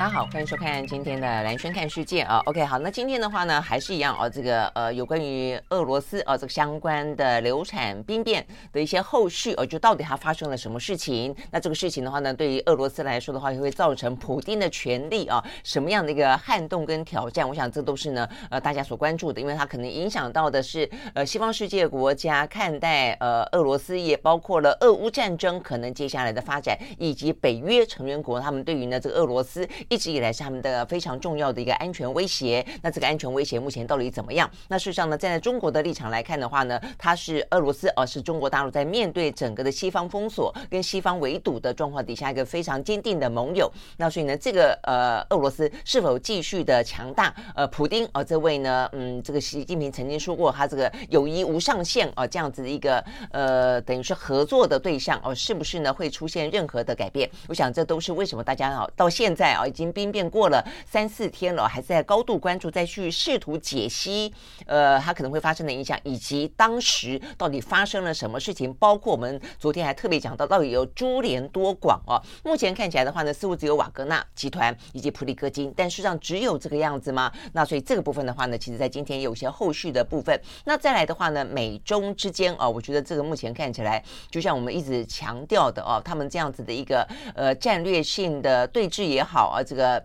[0.00, 2.40] 大家好，欢迎收看今天的蓝轩看世界啊。
[2.46, 11.36] OK，好，那今天的话呢，还是一样哦，这个呃，有关于俄罗斯啊这个相关的流产兵变的一些后续哦，就到底它发生了什么事情？
[11.50, 17.46] 那这个事情的话呢，对于俄罗斯来说的话，也会造成普丁的权力啊什么样的一个撼动跟挑战？
[17.46, 29.68] 我想这都是呢呃大家所关注的，因为它可能影响到的是呃西方世界国家看待呃俄罗斯，也包括了俄乌战争可能接下来的发展，以及北约成员国他们对于呢这个俄罗斯。
[29.90, 32.64] 一直以来是他们的非常重要的一个安全威胁。
[32.80, 34.48] 那这个安全威胁目前到底怎么样？
[34.68, 43.68] 那事实上呢，站在中国的立场来看的话呢，它是俄罗斯，而是中国大陆在面对整个的西方封锁跟西方围堵的状况底下一个非常坚定的盟友。
[43.96, 47.34] 那所以呢，这个呃，俄罗斯是否继续的强大？
[47.56, 57.28] 呃，普丁呃，这位呢，嗯，这个习近平曾经说过，他这个友谊无上限啊，这样子的一个呃，等于是合作的对象哦，是不是呢会出现任何的改变？
[57.48, 59.79] 我想这都是为什么大家啊到现在啊已经。
[59.80, 64.30] 已经兵变过了三四天了，还在高度关注，再去试图解析，
[64.66, 68.70] 呃，它可能会发生的影响，以及当时到底发生了什么事情。
[68.74, 72.20] 包括我们昨天还特别讲到，到底有株连多广哦。
[72.44, 77.32] 目前看起来的话呢，似乎只有瓦格纳集团以及普里戈金，但事实上只有这个样子吗？
[77.54, 80.38] 那所以这个部分的话呢，其实在今天有些后续的部分。
[80.66, 89.62] 那再来的话呢，美中之间啊、哦，我觉得这个目前看起来，就像我们一直强调的哦，他们这样子的一个呃战略性的对峙也好啊。
[89.70, 90.04] 这个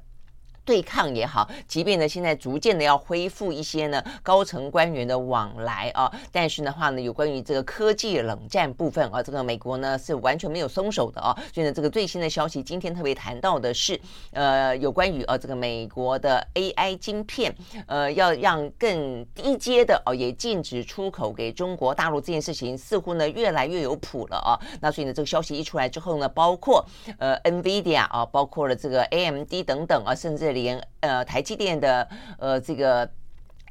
[0.66, 11.38] 对抗也好，即便呢现在逐渐的要恢复一些呢高层官员的往来啊，但是的话呢，有关于这个科技冷战部分啊，这个美国呢是完全没有松手的啊。
[11.54, 14.00] 所以呢，这个最新的消息，今天特别谈到的是，
[14.32, 17.56] 呃，有关于啊这个美国的 AI 晶片，
[17.86, 24.58] 呃，要让更低阶的哦也禁止出口给中国大陆这件事情，似乎呢越来越有谱了啊。
[24.82, 26.84] 那所以呢，这个消息一出来之后呢，包括
[27.20, 30.55] 呃 NVIDIA 啊，包括了这个 AMD 等等啊，甚至。
[30.56, 33.08] 连呃台积电的呃这个。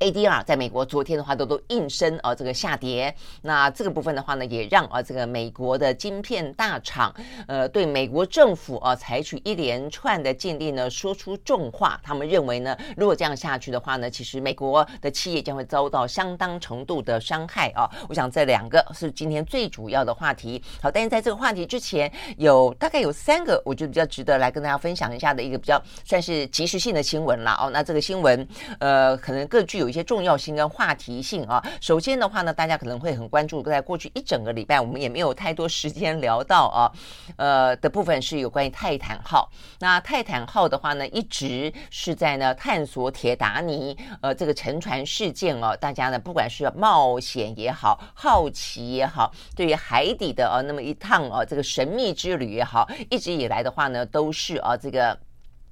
[0.00, 7.14] ADR 在美国昨天的话都都应声啊这个下跌，那这个部分的话呢，也让啊这个美国的晶片大厂
[7.46, 17.88] 呃对美国政府啊采取一连串的禁令呢说出重话，他们认为呢，如果这样下去的话呢，其实美国的企业将会遭到相当程度的伤害啊。
[18.08, 20.62] 我想这两个是今天最主要的话题。
[20.82, 27.70] 好，但是在这个话题之前，有大概有三个我觉得比较值得来跟大家分享一下的一个比较算是即时性的新闻了哦。
[27.70, 28.46] 那这个新闻
[28.80, 29.94] 呃可能各具有有。
[29.94, 31.64] 一些重要性跟话题性啊。
[31.80, 36.90] 首先的话呢，大家可能会很关注，在过去一整个礼拜，我们也没有太多时间聊到啊，
[37.36, 39.48] 呃的部分是有关于泰坦号。
[39.78, 45.76] 那泰坦号的话呢，一直是在呢探索铁达尼呃这个沉船事件哦。
[45.76, 55.16] 大家呢，不管是冒险也好，好奇也好，对于海底的啊那么一趟啊这个神秘之旅也好，一直以来的话呢，都是啊这个。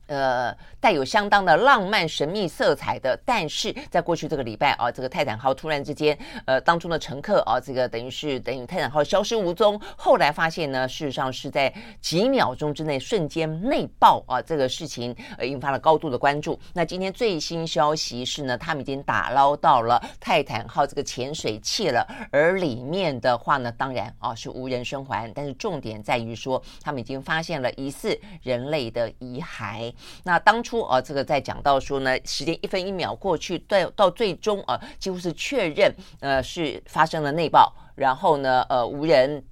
[0.06, 16.58] 呃，带有相当的浪漫神秘色彩的，但是在过去这个礼拜啊，这个泰坦号突然之间，呃，当中的乘客啊，这个等于是等于泰坦号消失无踪，后来发现呢，事实上是在几秒钟之内瞬间内爆啊，这个事情呃引发了高度的关注。
[16.74, 29.91] 那今天最新消息是呢，他们已经打捞到了泰坦号这个潜水器了，而里面的话呢，当然啊是无人生还，但是重点在于说，他们已经发现了疑似人类的遗骸。
[30.24, 39.44] 那当初啊，这个在讲到说呢，时间一分一秒过去，到到最终啊，几乎是确认，呃，是发生了内爆，然后呢，呃，无人，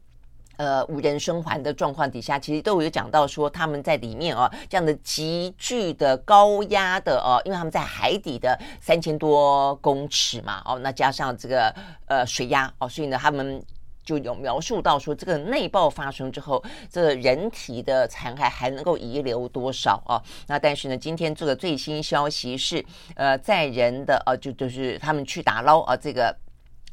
[0.57, 11.75] 呃，无人生还的状况底下，其实都有讲到说他们在里面啊，这样的急剧的高压的哦、啊，因为他们在海底的三千多公尺嘛，哦，那加上这个
[12.07, 13.63] 呃水压哦，所以呢，他们。
[14.05, 20.21] 就有描述到说，这个内爆发生之后，这人体的残骸还能够遗留多少啊？
[20.49, 26.35] 那但是呢，今天这个最新消息是，呃，载人的呃，就就是他们去打捞啊，这个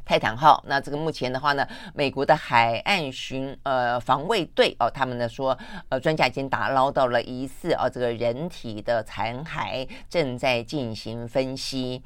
[0.06, 0.63] 泰坦号。
[0.68, 5.57] 那这个目前的话呢，美国的海岸巡呃防卫队哦，他们呢说，
[5.89, 12.04] 呃，专家已经打捞到了疑似啊这个人体的残骸，正在进行分析。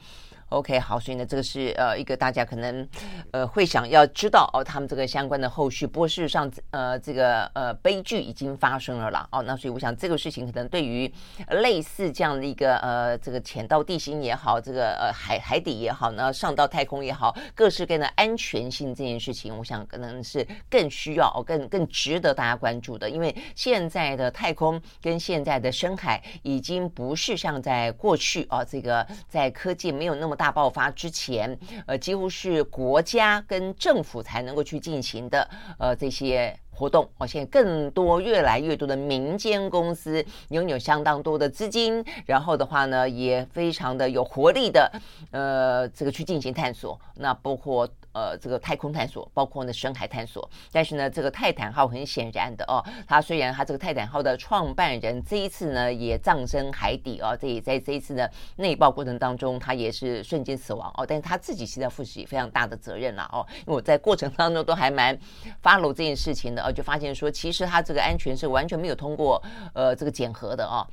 [0.52, 2.86] OK，好，所以呢，这个是呃一个大家可能
[3.32, 5.88] 呃会想要知道哦，他们这个相关的后续。
[5.88, 9.26] 不过事实上，呃，这个呃悲剧已经发生了啦。
[9.32, 11.10] 哦，那所以我想这个事情可能对于
[11.52, 23.10] 类似这样的一个呃这个潜到地心也好，这个呃海海底也好呢，上到太空也好，各式各样的安全性这件事情，我想可能是更需要哦，更更值得大家关注的。
[23.10, 30.36] 因为现在的太空跟现在的深海已经不是像在过去啊，这个在科技没有那么。
[30.42, 31.56] 大爆发之前，
[31.86, 35.48] 呃，几乎是国家跟政府才能够去进行的，
[35.78, 37.08] 呃，这些活动。
[37.20, 44.92] 哦，现在更多、越来越多的民间公司拥有相当多的资金，然后的话呢，也非常的有活力的，
[45.30, 47.00] 呃，这个去进行探索。
[47.18, 47.88] 那包括。
[48.14, 65.18] 呃，这个太空探索，包括呢深海探索，但是呢，这个泰坦号很显然的哦，它虽然它这个泰坦号的创办人这一次呢也葬身海底哦，这也在这一次的内爆过程当中，他也是瞬间死亡哦，但是他自己现在负起非常大的责任了哦，因为我在过程当中都还蛮
[65.64, 69.42] follow 这件事情的哦，就发现说其实他这个安全是完全没有通过
[69.74, 70.86] 呃这个检核的哦，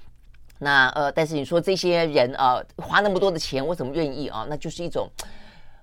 [0.61, 4.47] 那呃，但是你说这些人啊花那么多的钱，我怎么愿意啊？
[4.49, 5.09] 那就是一种。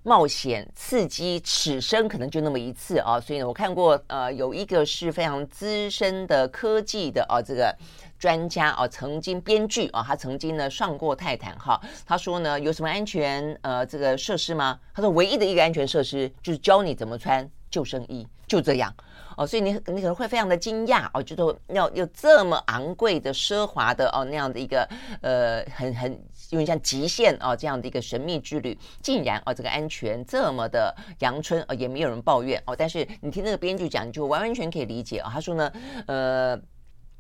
[0.07, 3.19] 冒险刺激，此生可能就那么一次啊！
[3.19, 7.75] 所以呢，我看过呃，有一个是非常资深的科技的啊，这个
[8.19, 11.81] 专家啊，曾经编剧啊，他曾经呢上过泰坦号。
[12.06, 14.80] 他说呢，有什么安全呃这个设施吗？
[14.94, 18.94] 他说唯一的一个安全设施就是教你怎么穿救生衣，就这样。
[19.38, 24.88] 哦，所以你你可能会非常的惊讶哦，就说要有这么昂贵的奢华的哦那样的一个
[25.22, 26.12] 呃很很
[26.52, 35.30] 有点像极限哦这样的一个神秘之旅，竟然哦这个安全这么的阳春哦也没有人抱怨哦，但是你听那个编剧讲，你就完完全可以理解、哦。
[35.32, 35.72] 他说呢，
[36.08, 36.60] 呃。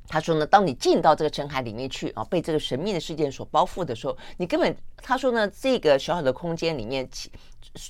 [0.07, 7.07] 他说呢，当你进到这个深海里面去啊，被这个神秘的事件所包覆的时候，你根本他说呢，这个小小的空间里面，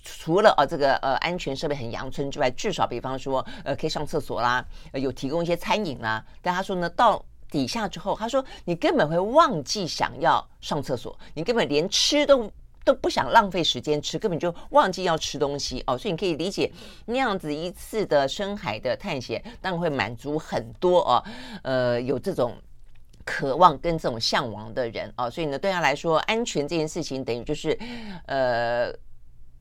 [0.03, 6.25] 除了啊这个呃安全设备很阳春之外，至少比方说呃可以上厕所啦，有提供一些餐饮啦。
[6.41, 12.51] 但他说呢，到底下之后，他说你根本会忘记想要上厕所，你根本连吃都。
[12.85, 16.71] 都不想浪费时间吃，根本就忘记要吃东西哦，所以你可以理解
[17.05, 21.23] 那样子一次的深海的探险，当然会满足很多哦，
[21.63, 22.55] 呃，有这种
[23.25, 27.77] 渴望跟这种向往的人哦，所以呢，对他来说，安全这件事情等于就是，
[28.27, 28.93] 呃。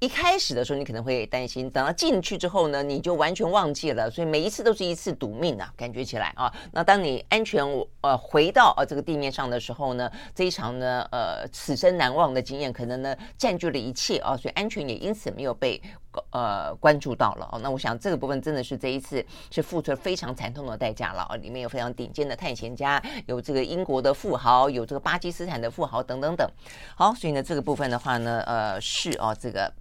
[0.04, 4.10] 一开始的时候，你可能会担心，等到进去之后呢，你就完全忘记了。
[4.10, 6.52] 所以每一次都是一次赌命啊，感觉起来啊。
[6.72, 7.64] 那当你安全
[8.02, 14.36] 呃回到呃这个地面上的时候呢，这一场呢呃此生难忘的经验，可能呢占据了一切啊。
[14.36, 15.80] 所以安全也因此没有被
[16.32, 17.58] 呃关注到了哦。
[17.62, 21.36] 那我想这个部分真的是这一次是付出了非常惨痛的代价了啊。
[21.36, 26.46] 里面有非常顶尖的探险家，有这个英国的富豪，有这个巴基斯坦的富豪等等等。
[26.94, 29.72] 好，所以呢这个部分的话呢，呃是哦这个。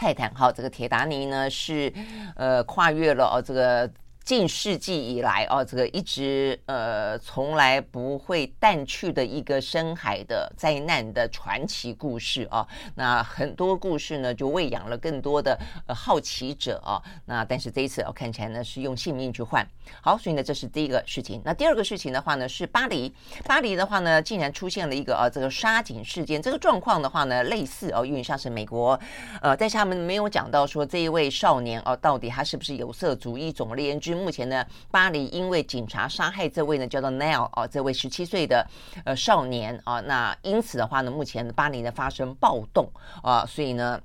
[0.00, 1.92] 泰坦号这个铁达尼呢是
[2.34, 3.90] 呃跨越了哦这个。
[4.22, 12.64] 近世纪以来哦，这个一直呃从来不会淡去的一个深海的灾难的传奇故事啊。
[12.94, 17.02] 那很多故事呢，就喂养了更多的呃好奇者啊。
[17.24, 19.66] 那但是这一次哦，看起来呢是用性命去换。
[20.00, 21.42] 好，所以呢这是第一个事情。
[21.44, 23.12] 那第二个事情的话呢，是巴黎。
[23.44, 26.40] 巴黎的话呢，竟然出现了一个啊这个杀警事件。
[26.40, 29.00] 这个状况的话呢，类似哦，因为像是美国
[29.42, 33.50] 呃，但是他们没有讲到说这一位少年哦，到底他是不是有色主义。
[33.50, 34.19] 总而言之。
[34.20, 38.66] 目前呢，巴黎因为警察杀害这位呢叫做 Neil 啊，这位十七岁的
[39.04, 42.88] 呃少年啊，那因此的话呢，目前巴黎呢发生暴动
[43.22, 44.00] 啊，所以呢，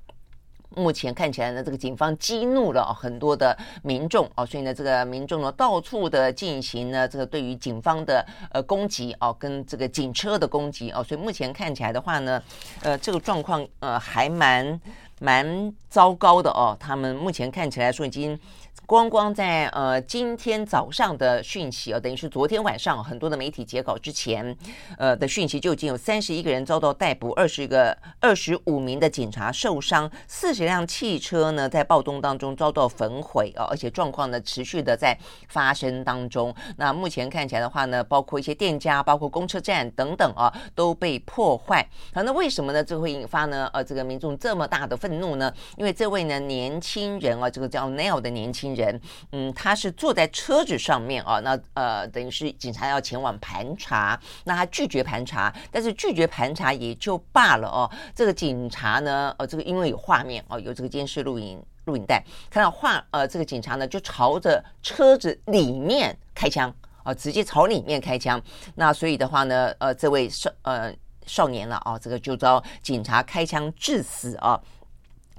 [0.70, 12.42] 目前看起来呢，这个警方激怒了很多的民众啊，所以呢，这个民众呢到处的进行呢这个对于警方的呃攻击啊，跟这个警车的攻击啊，所以目前看起来的话呢，
[12.82, 14.80] 呃，这个状况呃还蛮
[15.20, 18.40] 蛮糟糕的哦，他们目前看起来说已经。
[18.86, 24.56] 光光在呃今天早上的讯息啊，等于是昨天晚上很多的媒体截稿之前，
[25.00, 36.54] 呃的讯息就已经有三十一个人遭到逮捕，二十个二十五名的警察受伤，四十辆汽车呢在暴动当中遭到焚毁啊，而且状况呢持续的在发生当中。
[36.78, 41.84] 那目前看起来的话呢，包括一些店家，包括公车站等等啊，都被破坏。
[42.14, 42.84] 好，那为什么呢？
[42.84, 45.52] 这会引发呢呃这个民众这么大的愤怒呢？
[45.76, 48.75] 因为这位呢年轻人啊，这个叫 Neil 的年轻人。
[48.76, 49.02] 人，
[49.32, 57.90] 嗯，他是坐在车子上面啊，那呃，等于是警察要前往盘查，那他拒绝盘查，但是拒绝盘查也就罢了哦。
[58.14, 68.42] 这个警察呢，呃，这个因为有画面哦，有这个监视录影录影带，看到画，呃，这个警察呢就朝着车子里面开枪啊，直接朝里面开枪。
[68.76, 70.94] 那所以的话呢，呃，这位少呃
[71.26, 74.60] 少年了啊，这个就遭警察开枪致死啊。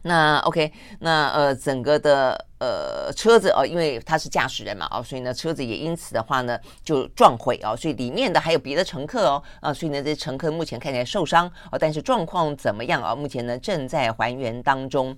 [0.07, 13.15] 那 OK，那呃，整个的呃车子哦，因为他是驾驶人嘛，哦，所以呢，车子也因此的话呢就撞毁哦，所以里面的还有别的乘客哦，啊，所以呢，这乘客目前看起来受伤啊，但是状况怎么样啊？
[13.15, 15.17] 目前呢正在还原当中。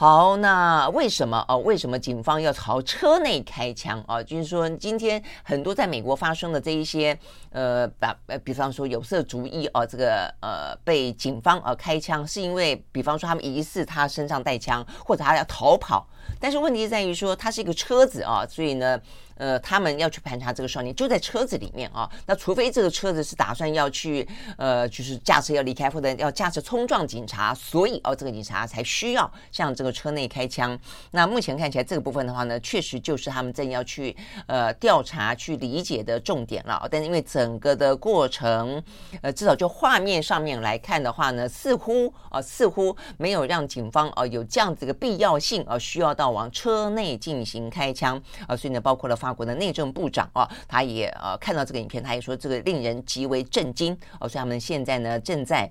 [0.00, 1.58] 好，那为什么哦？
[1.58, 4.22] 为什么警方要朝车内开枪啊？
[4.22, 7.14] 就是说，今天很多在美国发生的这一些，
[7.50, 16.08] 呃，把呃，比方说有色族裔哦，这个呃被警方呃开枪，是因为比方说他们疑似他身上带枪，或者他要逃跑。
[16.40, 18.98] 但是问题在于说，他是一个车子啊，所以呢。
[19.40, 22.08] 呃，他们要去盘查这个少年，就在车子里面啊。
[22.26, 24.28] 那除非这个车子是打算要去，
[24.58, 30.78] 呃，就是驾车要离开，或者要驾车冲撞警察，所以哦，这个警察才需要向这个车内开枪。
[31.12, 34.14] 那目前看起来这个部分的话呢，确实就是他们正要去
[34.46, 36.86] 呃调查、去理解的重点了。
[36.90, 38.82] 但是因为整个的过程，
[39.22, 49.29] 呃，至少就画面上面来看的话呢，似乎啊、呃，似乎没有让警方啊、呃、有这样子的必要性啊、呃，需要到往车内进行开枪啊、所以呢，包括了发。
[49.30, 55.70] 法国的内政部长啊，他也呃看到这个影片，他也说这个令人极为震惊哦，所以他们现在呢正在。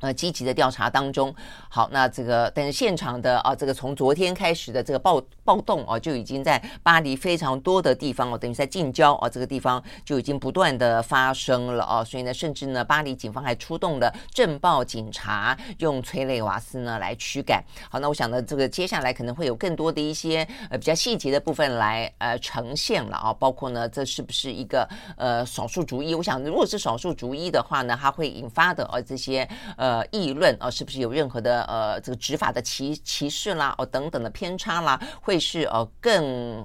[0.00, 1.34] 呃，积极的调查当中，
[1.68, 17.62] 好，那这个但是现场的啊，这个从昨天开始的这个暴暴动啊，就已经在巴黎非常多的地方哦，等于在近郊啊，这个地方就已经不断的发生了啊，所以呢，甚至呢，巴黎警方还出动了镇暴警察，用催泪瓦斯呢来驱赶。
[17.90, 24.88] 好，那我想呢，这个接下来可能会有更多的一些呃比较细节的部分来呃呈现了啊，包括呢，这是不是一个
[25.18, 26.14] 呃少数族裔？
[26.14, 29.89] 我想，如果是少数族裔的话呢，它会引发的呃这些呃。
[29.90, 36.64] 呃，议论啊，是不是有任何的呃这个执法的歧歧视啦，哦等等的偏差啦，会是呃更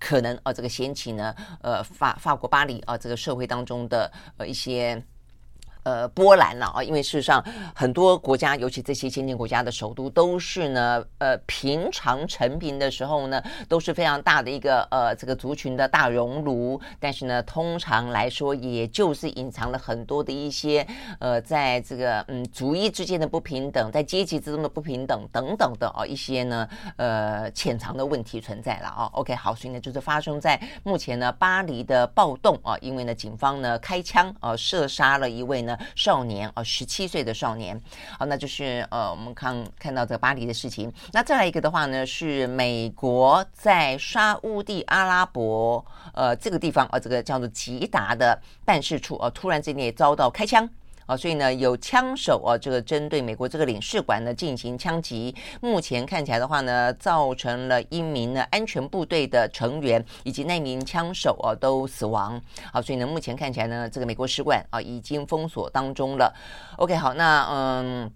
[0.00, 5.00] 可能哦这个掀起呢呃法法国巴黎啊这个社会当中的呃一些。
[5.84, 16.80] 呃，波兰了啊，因为事实上很多国家，尤其这些先进国家的首都，都是呢，呃，平常成平的时候呢，都是非常大的一个呃这个族群的大熔炉。
[16.98, 20.86] 但是呢，通常来说，也就是隐藏了很多的一些
[21.18, 29.04] 呃，在这个嗯族裔之间的不平等，在阶级之中的不平等等等的哦一些呢呃潜藏的问题存在了啊。
[29.12, 35.73] OK，好，所以呢，就是发生在目前呢巴黎的暴动啊，因为呢警方呢开枪啊射杀了一位呢。
[35.94, 37.80] 少年啊，十七岁的少年，
[38.18, 40.92] 好，那就是呃，我们看看到这个巴黎的事情。
[41.12, 50.68] 那再来一个的话呢，是美国在沙乌地阿拉伯呃这个地方啊，这个叫做吉达的办事处啊，突然之间也遭到开枪。
[51.06, 55.34] 啊，所以呢，有枪手啊，这个针对美国这个领事馆呢进行枪击。
[55.60, 62.40] 目前看起来的话呢，造成了一名呢安全部队的成员以及那名枪手啊都死亡。
[62.72, 66.34] 好，所以呢，目前看起来呢，这个美国使馆啊已经封锁当中了。
[66.76, 68.10] OK，好，那嗯。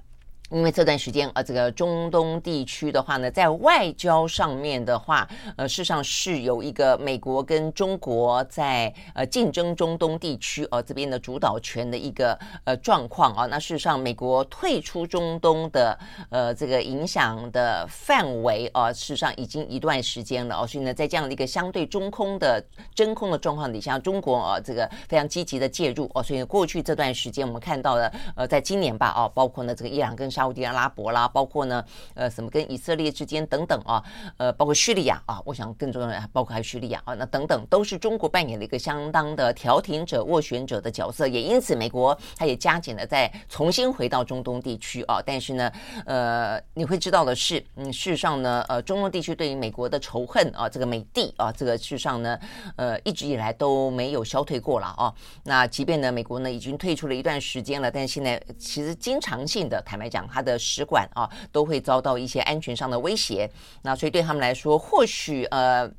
[0.50, 13.44] 因为这段时间，呃，这个中东地区的话呢，在外交上面的话，呃，事实上是有一个美国跟中国在呃竞争中东地区呃这边的主导权的一个呃状况啊。
[13.46, 15.98] 那事实上，美国退出中东的
[16.30, 20.66] 呃这个影响的范围啊，事实上已经一段时间了哦。
[20.66, 22.64] 所以呢，在这样的一个相对中空的
[22.94, 26.22] 真空的状况底下，中国啊这个非常积极的介入哦。
[26.22, 34.00] 所以过去这段时间，我们看到了呃，在今年吧，哦，包括呢这个伊朗跟沙乌地阿拉伯啦，包括呢，呃，什么跟以色列之间等等啊，
[34.36, 45.20] 呃，包括叙利亚啊，我想更重要的包括还有叙利亚啊，那等等都是中国扮演了一个相当的调停者、斡旋者的角色，也因此美国它也加紧了再重新回到中东地区啊。
[45.26, 45.72] 但是呢，
[46.06, 52.38] 呃，你会知道的是，嗯，事实上呢，呃，中东地区对于美国的仇恨啊，这个美帝啊，这个事实上呢，
[52.76, 55.12] 呃，一直以来都没有消退过了啊。
[55.42, 63.50] 那即便呢，美国呢已经退出了一段时间了，但现在其实经常性的，坦白讲，他的使馆啊，都会遭到一些安全上的威胁。
[63.82, 65.90] 那所以对他们来说，或许呃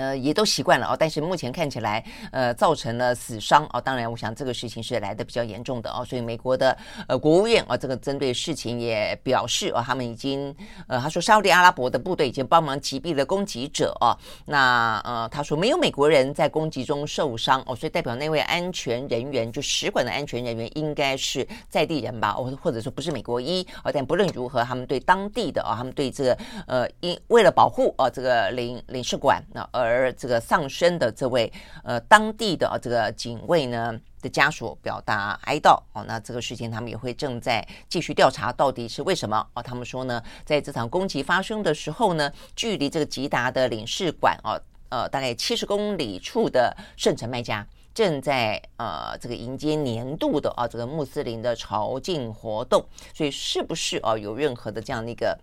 [0.00, 2.02] 呃，也都习惯了哦，但是目前看起来，
[2.32, 3.78] 呃，造成了死伤哦。
[3.78, 6.74] 当然，我想这个事情是来的比较严重的哦，所以美国的
[7.06, 10.56] 呃国务院啊，这个针对事情也表示哦，他们已经
[10.88, 14.16] 呃，他说沙特阿拉伯的部队已经帮忙击毙了攻击者哦。
[14.46, 23.92] 那呃，他说没有美国人在攻击中受伤哦，所以代表那位安全人员就使馆的安全人员应该是在地人吧，或或者说不是美国裔哦。
[23.92, 29.89] 但不论如何，他们对当地的啊、哦，他们对这个呃，因为了保护啊、哦、这个领领事馆那而。
[29.90, 39.62] 而这个丧生的这位呃当地的这个警卫呢的家属表达哀悼哦，那这个事情他们也会正在继续调查到底是为什么哦。
[39.62, 55.38] 他们说呢，在这场攻击发生的时候呢，距离这个吉达的领事馆哦呃大概七十公里处的圣城麦加正在呃这个迎接年度的啊这个穆斯林的朝觐活动，所以是不是啊有任何的这样的一个？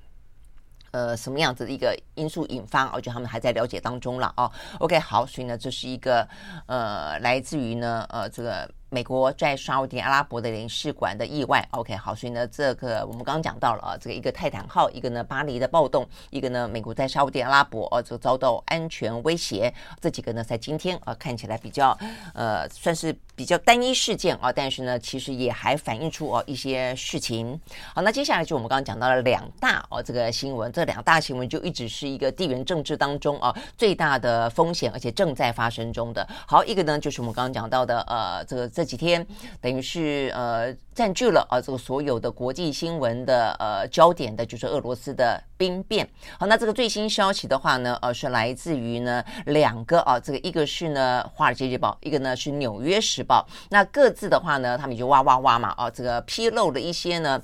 [0.98, 2.92] 呃，什么样子的一个因素引发？
[2.96, 4.52] 我觉得他们还在了解当中了哦。
[4.80, 6.28] OK，好，所以呢，这是一个
[6.66, 8.68] 呃，来自于呢，呃，这个。
[8.90, 21.98] 美国在沙乌地阿拉伯的领事馆的意外，OK，好，所以呢，这个我们刚刚讲到了啊，这个一个泰坦号，一个呢巴黎的暴动，一个呢美国在沙乌地阿拉伯哦，这个遭到安全威胁，这几个呢在今天啊看起来比较
[22.34, 27.60] 呃算是比较单一事件啊，但是呢其实也还反映出哦一些事情。
[27.94, 36.26] 好，那接下来就我们刚刚讲到了两大哦这个新闻，这两大新闻就一直是一个地缘政治当中啊最大的风险，而且正在发生中的。
[36.48, 38.72] 好，一个呢就是我们刚刚讲到的呃这个。
[38.78, 39.26] 这几天
[39.60, 46.08] 等于是呃占据了啊这个所有的国际新闻的呃焦点的，就是俄罗斯的兵变。
[46.38, 53.48] 好，那这个最新消息的话呢，呃是来自于呢两个啊，这个一个是呢《华尔街日报》，一个呢是《纽约时报》。
[53.72, 57.42] 那各自的话呢，他们就哇哇哇嘛啊，这个披露了一些呢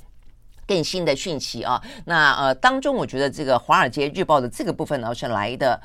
[0.68, 1.82] 更新的讯息啊。
[2.06, 5.82] 那呃当中，我觉得这个《华尔街日报》的这个部分呢是来的。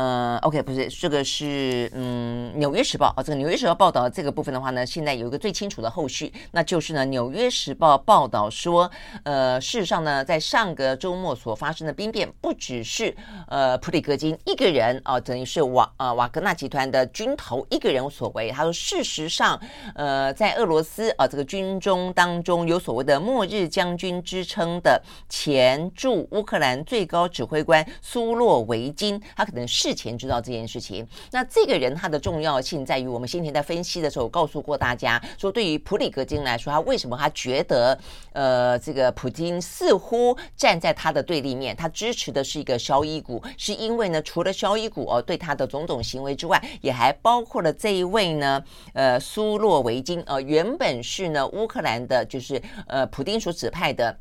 [0.00, 8.90] 呃，OK，不是这个是嗯，《纽约时报》啊、这个《纽约时报》报道这个部分的话呢，现在有一个最清楚的后续，那就是呢，《纽约时报》报道说，
[9.24, 13.14] 呃，事实上呢，在上个周末所发生的兵变，不只是
[13.46, 18.50] 呃普里格金一个人啊、等于是瓦呃瓦格纳集团的军头一个人所为。
[18.50, 19.60] 他说，事实上，
[19.94, 29.89] 呃，在俄罗斯啊、这个军中当中有所谓的“末日将军”之称的前驻乌克兰最高指挥官苏洛维金，他可能是。
[29.90, 37.98] 之前知道这件事情，那这个人他的重要性在于，我们先前在分析的时候告诉过大家，说对于普里格金来说，他为什么他觉得，
[38.32, 54.16] 呃，这个普京似乎站在他的对立面，他支持的是一个肖伊古，是因为呢，除了肖伊古哦对他的种种行为之外，也还包括了这一位呢，呃，苏洛维金，呃，原本是呢乌克兰的，就是呃普丁所指派的。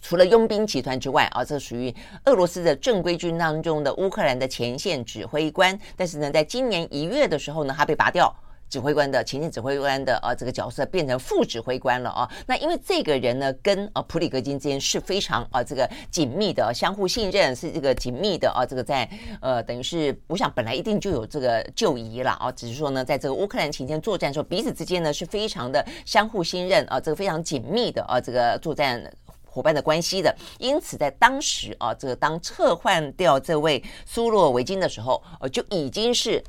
[0.00, 5.78] 除了佣兵集团之外啊，这属于俄罗斯的正规军当中的乌克兰的前线指挥官。
[5.96, 8.34] 但是呢，在今年一月的时候呢，他被拔掉
[8.68, 12.30] 指挥官的前线指挥官的啊这个角色，变成副指挥官了啊。
[12.46, 19.08] 那因为这个人呢，跟啊普里格金之间是非常啊这个紧密的相互信任，是这个紧密的啊这个在
[19.40, 29.02] 呃等于是我想本来一定就有这个旧谊了啊，只是说呢，在这个乌克兰前线作战的时候，彼此之间呢是非常的相互信任啊，这个非常紧密的啊这个作战。
[29.50, 36.42] 伙伴的关系的，因此在当时啊，这个当撤换掉这位苏洛维金的时候，呃，就已经是。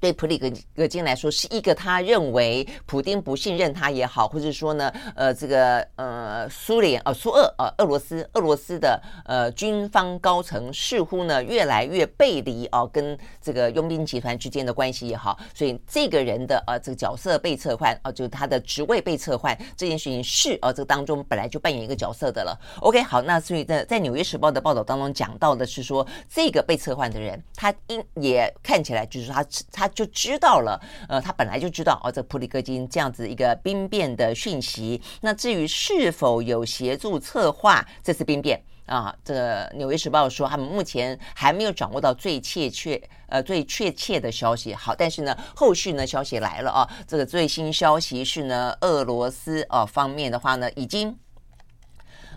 [0.00, 22.58] 对普里格格金来说，是一个他认为普丁不信任他也好，或者说呢，呃，这个呃苏联呃苏俄呃俄罗斯俄罗斯的呃军方高层似乎呢越来越背离哦、跟这个佣兵集团之间的关系也好，所以这个人的呃这个角色被撤换啊、呃，就是他的职位被撤换这件事情是啊、呃，这个当中本来就扮演一个角色的了。
[22.80, 29.89] OK，好，那所以在在纽约时报的报道当中讲到的是说，这个被撤换的人，他应也看起来就是他他。
[29.90, 35.00] 就知道了，呃，他本来就知道哦，这普里戈金这样子一个兵变的讯息。
[35.20, 44.74] 那至于是否有协助策划这次兵变啊，这个《纽约时报》说他们目前还没有掌握到最确切呃最确切的消息。
[44.74, 51.16] 好，但是呢，后续呢消息来了啊，这个最新消息是呢，俄罗斯啊方面的话呢，已经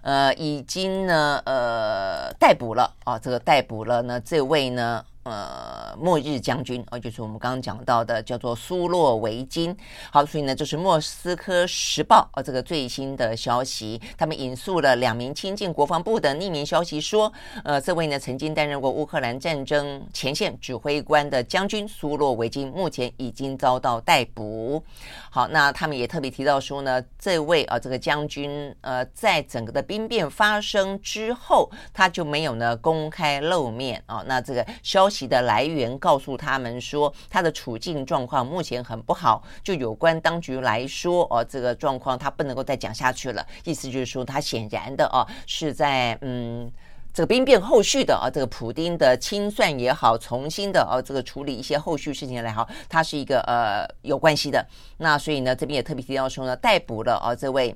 [0.04, 5.04] 呃已经呢呃逮捕了啊，这个逮捕了呢这位呢。
[5.24, 9.76] 呃，末日将军哦，就是我们刚刚讲到的，叫做苏洛维金。
[10.12, 17.32] 好，所以呢，这是莫斯科时报哦，这个最新的消息，他们引述了两名亲近国防部的匿名消息说，
[17.64, 24.84] 呃，这位呢曾经担任过乌克兰战争前线指挥官的将军苏洛维金，目前已经遭到逮捕。
[25.30, 34.24] 好，那他们也特别提到说呢，这位啊，这个将军呃，在整个的兵变发生之后，他就没有呢公开露面啊。
[34.28, 35.24] 那这个消息。
[35.24, 39.44] 息的来源告诉他们说，他的处境状况目前很不好。
[39.64, 43.46] 就有关当局来说，哦，这个状况他不能够再讲下去了。
[43.64, 46.72] 意思就是说，他显然的哦，是在嗯。
[47.14, 54.66] 这个兵变后续的啊，这个普丁的清算也好，重新的啊，这个处理一些后续事情来好，它是一个呃有关系的。
[54.98, 57.76] 那所以呢，这边也特别提到说呢，逮捕了啊这位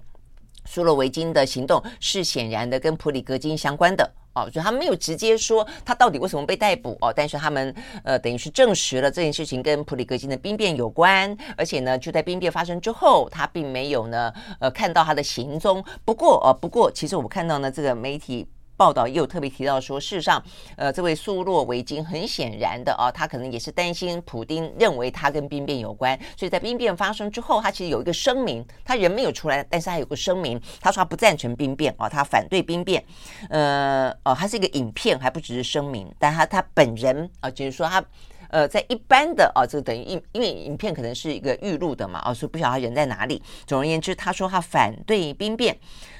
[0.66, 7.74] 苏洛维金的行动是显然的跟普里格金相关的哦，就他没有直接说他到底为什么被逮捕哦，但是他们
[8.04, 15.84] 呃等于是证实了这件事情跟普里戈金的兵变有关，而且呢就在兵变发生之后，他并没有呢呃看到他的行踪。
[16.06, 18.48] 不过呃不过其实我们看到呢这个媒体。
[18.78, 20.42] 报道也有特别提到说，事实上，
[20.78, 33.04] 呃，这位苏洛维金很显然的啊，他可能也是担心普丁认为他跟兵变有关，所以在兵变发生之后，他其实有一个声明，他人没有出来，但是他有个声明，他说他不赞成兵变啊，他反对兵变，
[33.50, 38.04] 呃，哦，他是一个影片，还不只是声明，但他他本人啊，就是说他
[38.50, 43.42] 呃，在一般的啊，这等于因因为影片可能是一个预录的嘛，啊，所以不晓得他人在哪里。
[43.66, 45.76] 总而言之，他说他反对兵变，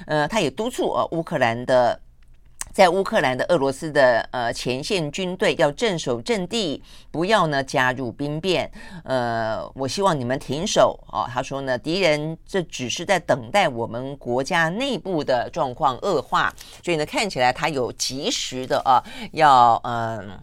[0.08, 2.02] 呃，他也督促呃乌克兰的。
[2.78, 8.72] 在乌克兰的俄罗斯的呃前线军队要镇守阵地，不要呢加入兵变。
[9.04, 11.26] 呃，我希望你们停手、哦。
[11.28, 20.40] 他说呢，敌人这只是在等待我们国家内部的状况恶化，所以呢，看起来他有及时的啊要嗯。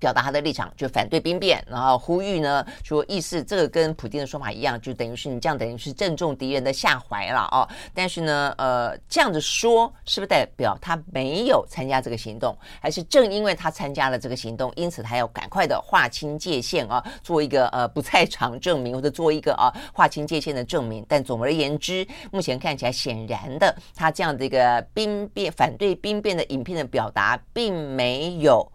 [0.00, 7.68] 表达他的立场，就反对兵变，然后呼吁呢，说意思这个跟普丁的说法一样，就等于是你这样等于是正中敌人的下怀了哦。
[7.94, 21.04] 但是呢，呃，这样子说是不是代表他没有参加这个行动，还是正因为他参加了这个行动，因此他要赶快的划清界限啊，做一个呃不在场证明，或者做一个啊划清界限的证明。
[21.06, 28.66] 但总而言之，目前看起来显然的，他这样的一个兵变反对兵变的影片的表达，并没有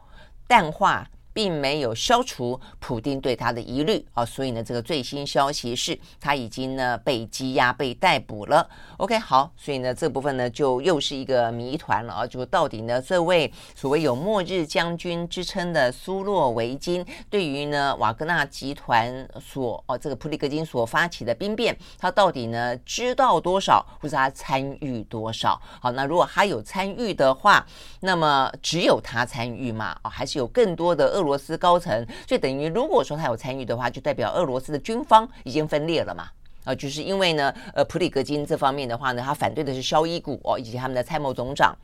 [0.47, 1.07] 淡化。
[1.35, 8.65] 并没有消除普丁对他的疑虑啊，所以呢，这个最新消息是他已经呢被羁押、被逮捕了。
[8.95, 25.61] OK，好，所以呢这部分呢就又是一个谜团了啊，就到底呢这位所谓有末日将军之称的苏洛维金，对于呢瓦格纳集团所哦这个普里格金所发起的兵变，他到底呢知道多少，或者他参与多少？
[25.81, 27.67] 好，那如果他有参与的话，
[27.99, 29.99] 那么只有他参与吗？
[30.01, 31.24] 哦，还是有更多的俄。
[31.25, 36.29] 俄罗斯高层，所以等于如果说他有参与的话，就代表俄罗斯的军方已经分裂了嘛？
[36.63, 41.75] 啊，就是因为呢，呃，普里格金这方面的话呢，他反对的是肖伊古哦，以及他们的参谋总长。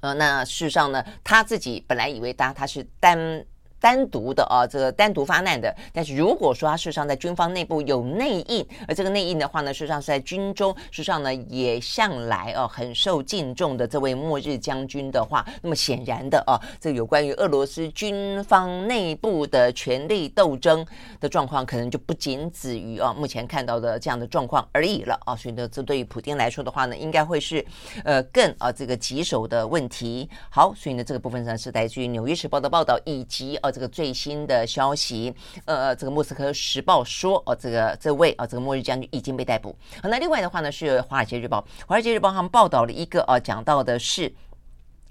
[0.00, 3.46] 呃，那事实上呢，他自己本来以为他他是单。
[3.84, 5.76] 单独的啊，这个单独发难的。
[5.92, 20.82] 但是如果说他事实上在军方内部有内应，而这个内应的话呢，事实上是在军中，事实上呢也向来啊很受敬重的这位末日将军的话，那么显然的啊，这有关于俄罗斯军方内部的权力斗争
[21.20, 25.36] 的状况，可能就不仅止于啊目前看到的这样的状况而已了啊。
[25.36, 27.62] 所以呢，这对于普丁来说的话呢，应该会是
[28.02, 30.26] 呃更啊这个棘手的问题。
[30.48, 33.70] 好，所以呢这个部分上是来自于《纽约时报》的报道以及啊。
[33.74, 35.34] 这个最新的消息，
[35.64, 39.74] 呃，这个莫斯科时报说，哦，这个这位啊，这个末日将军已经被逮捕。
[40.00, 44.32] 好，那另外的话呢，是华尔街日报，华尔街日报他们报道了一个啊，讲到的是，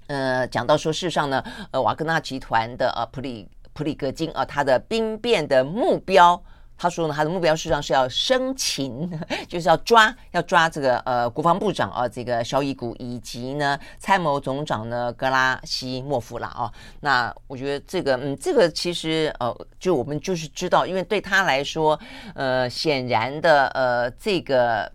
[0.06, 6.42] 呃，讲到说，事实上呢，呃，瓦格纳集团的呃普里普里格金啊，他的兵变的目标。
[6.76, 9.08] 他说呢，他的目标实际上是要生擒，
[9.48, 16.70] 就是要抓，要抓这个呃国防部长啊，这个肖伊古以及呢参谋总长呢格拉西莫夫啦啊。
[17.00, 21.98] 那我觉得这个嗯，这个其实呃，就我们就是知道，因为对他来说，
[22.34, 24.90] 呃，显然的呃，这个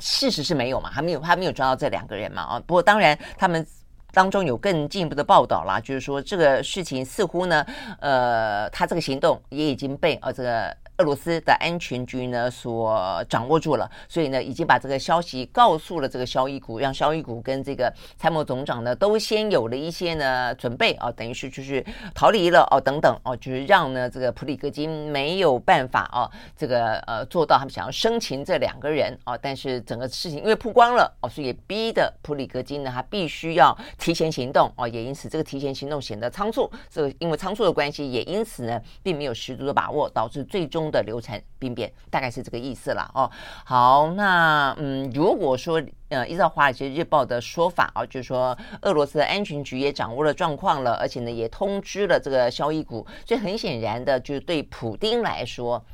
[0.00, 2.62] 事实是没有嘛，还没有，还没有抓到这两个人嘛啊。
[2.66, 3.64] 不过当然，他们
[4.12, 7.64] 当中有更进一步的报道啦，就是说这个事情似乎呢，
[8.00, 10.76] 呃，他这个行动也已经被呃这个。
[11.00, 21.82] 俄罗斯的安全局呢所掌握住了，所以呢已经把这个消息告诉了这个肖伊古，让肖伊古跟这个参谋总长呢都先有了一些呢准备啊，等于是就是
[22.14, 40.89] 逃离了哦等等哦，就是让呢这个普里戈金没有办法哦这个呃做到他们想要生擒这两个人哦，但是整个事情因为曝光了哦，所以也逼得普里戈金呢他必须要提前行动哦，也因此这个提前行动显得仓促，这个因为仓促的关系，也因此呢并没有十足的把握，导致最终。
[40.90, 43.30] 的流产病变大概是这个意思了哦。
[43.64, 55.84] 好，那嗯，如果说呃，依照《华尔街日报》的说法啊，就是说俄罗斯的安全局也掌握了状况了，而且呢也通知了这个萧伊古，所以很显然的，就是对普丁来说，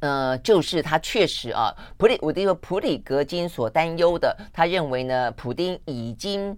[0.00, 6.56] 呃，就是他确实啊，普里我的一个普里格金所担忧的，他认为呢，普丁已经。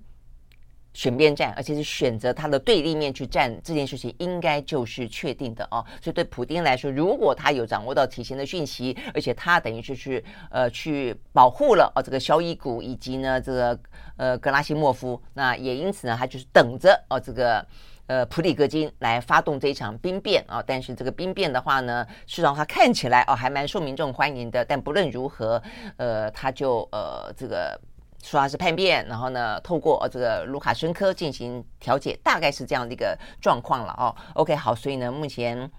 [0.96, 5.84] 选边站，而且是选择他的对立面去站，这件事情应该就是确定的哦。
[6.00, 13.78] 所以对普丁来说，如果他有掌握到提前的讯息，而且他等于就是呃去保护了哦这个肖伊古以及呢这个
[14.16, 17.66] 呃格拉西莫夫，那也因此呢他就是等着哦这个
[18.06, 24.64] 呃普里戈金来发动这一场兵变啊、但是这个兵变的话呢，事实上他看起来哦还蛮受民众欢迎的。
[24.64, 25.62] 但不论如何，
[25.98, 27.78] 呃他就呃这个。
[28.26, 34.14] 说他是叛变，然后呢，透过这个卢卡申科进行调解，大概是这样的一个状况了哦。
[34.34, 35.70] OK，好，所以呢，目前。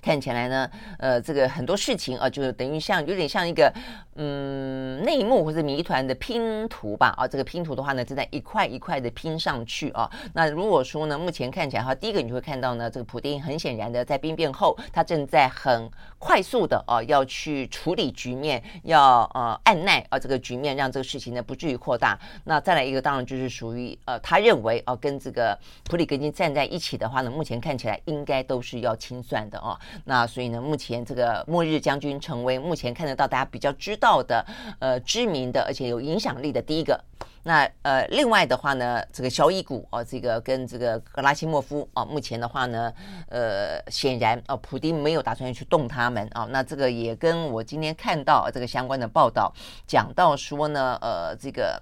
[0.00, 3.72] 看起来呢，呃，这个很多事情啊，就是等于像有点像一个
[4.14, 10.10] 嗯内幕或者谜团的拼图吧啊，这个拼图的话呢，正在一块一块的拼上去啊。
[10.34, 22.18] 那如果说呢，目前看起来的话，第一个你就会看到呢，这个普丁很显然的在兵变后，他正在很快速的啊要去处理局面，要呃按捺啊这个局面，让这个事情呢不至于扩大。
[22.44, 29.78] 那再来一个，当然就是属于呃他认为啊跟这个普里戈金站在一起的话呢，目前看起来应该都是要清算的啊。
[30.04, 34.44] 那所以呢，目前这个末日将军成为目前看得到大家比较知道的，
[34.78, 37.02] 呃，知名的而且有影响力的第一个。
[37.44, 42.92] 那呃，另外的话呢，这个萧伊古哦，这个跟这个格拉西莫夫啊，目前的话呢，
[43.28, 46.46] 呃，显然哦，普丁没有打算去动他们啊。
[46.50, 49.52] 那这个也跟我今天看到这个相关的报道
[49.86, 51.80] 讲到说呢，呃，这个。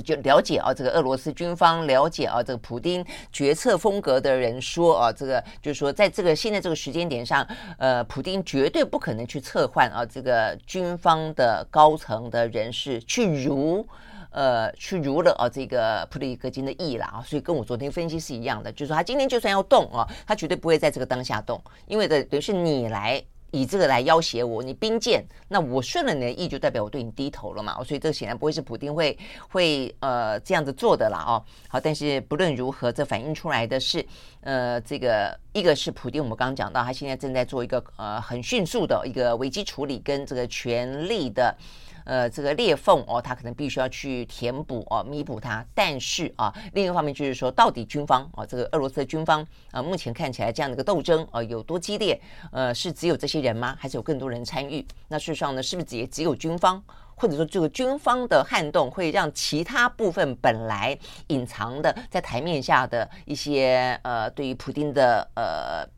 [0.00, 7.46] 就了解啊，这个俄罗斯军方了解啊，这个普丁决策风格的人说啊，这个就是说，在这个现在这个时间点上，
[7.78, 13.86] 呃，普丁绝对不可能去策换啊，这个军方的高层的人士去如
[14.30, 23.22] 呃去如了啊，这个普里戈金的意了啊，所以跟我昨天分析是一样的，就是说他今天就算要动啊，他绝对不会在这个当下动，因为的等于是你来。
[23.52, 27.82] 以这个来要挟我，你兵谏，那我顺了你的意，就代表我对你低头了嘛。
[27.84, 29.16] 所以这显然不会是普丁会
[29.48, 31.44] 会呃这样子做的啦哦。
[31.68, 34.04] 好，但是不论如何，这反映出来的是
[34.40, 41.56] 呃这个一个是普丁，我们刚刚讲到，他现在正在做一个呃很迅速的一个危机处理跟这个权力的。
[42.04, 45.64] 呃，这个裂缝哦，他可能必须要去填补哦，弥补它。
[45.74, 52.20] 但是啊，另一个方面就是说，到底军方啊，这个俄罗斯的军方啊，目前看起来这样的一个斗争啊，有多激烈？
[52.50, 53.76] 呃，是只有这些人吗？
[53.78, 54.86] 还是有更多人参与？
[55.08, 56.82] 那事实上呢，是不是也只有军方？
[57.14, 65.88] 或者说，这个军方的撼动会让其他部分本来隐藏的在台面下的一些呃，对于普丁的呃。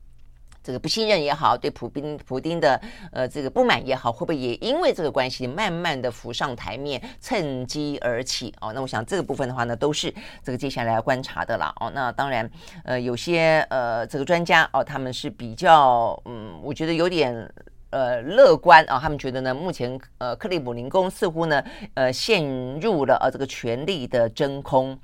[0.64, 2.80] 这个不信任也好，对普丁普丁的
[3.12, 8.72] 呃这个不满也好，会不会也因为这个关系慢慢的浮上台面，趁机而起哦？
[8.72, 11.92] 那我想这个部分的话呢，都是这个接下来要观察的了哦。
[11.94, 12.50] 那当然，
[12.84, 17.52] 呃，有些呃这个专家哦，他们是比较嗯，我觉得有点
[17.90, 24.98] 呃乐观啊、他们觉得呢，目前呃克里姆林宫似乎呢呃陷入了呃这个权力的真空。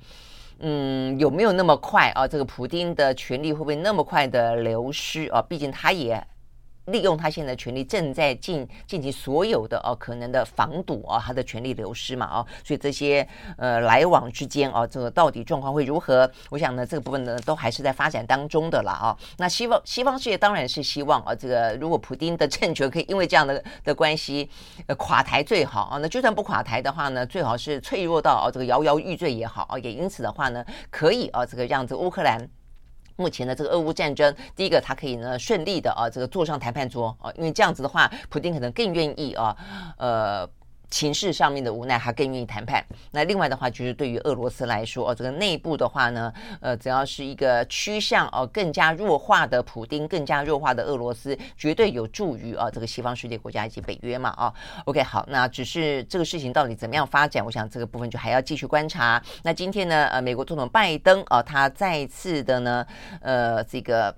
[0.61, 2.27] 嗯，有没有那么快啊？
[2.27, 5.41] 这个普丁的权利会不会那么快的流失啊？
[5.41, 6.23] 毕竟他也。
[6.91, 13.27] 利用他现在权力，正在进进行所有的哦可能的防堵啊，他的权力流失嘛啊，所以这些
[13.57, 16.29] 呃来往之间啊，这个到底状况会如何？
[16.49, 19.17] 我想呢，这个部分呢都还是在发展当中的了啊。
[19.37, 24.49] 那西方西方世界当然是希望啊，这个如果普丁的政权可以因为这样的的关系
[24.87, 25.97] 呃垮台最好啊。
[26.01, 29.79] 那就算不垮台的话呢，最好是脆弱到啊这个摇摇欲坠也好啊。
[29.79, 32.47] 也因此的话呢，可以啊这个让这个乌克兰。
[33.21, 39.55] 目前的这个俄乌战争，第一个他可以呢顺利的啊这个坐上谈判桌啊，因为这样子的话，普京可能更愿意啊
[39.97, 40.49] 呃。
[40.91, 42.85] 情势上面的无奈，他更愿意谈判。
[43.09, 54.53] 那另外的话，就是对于俄罗斯来说，哦，这个内部的话呢，呃，只要是一个趋向哦更加弱化的普丁，更加弱化的俄罗斯，绝对有助于啊这个西方世界国家以及北约嘛啊。
[54.85, 59.19] OK，好，那只是这个事情到底怎么样发展，我想这个部分就还要继续观察。
[59.43, 62.85] 那今天呢，呃，美国总统拜登啊，他再次的呢，
[63.21, 64.13] 呃，这个。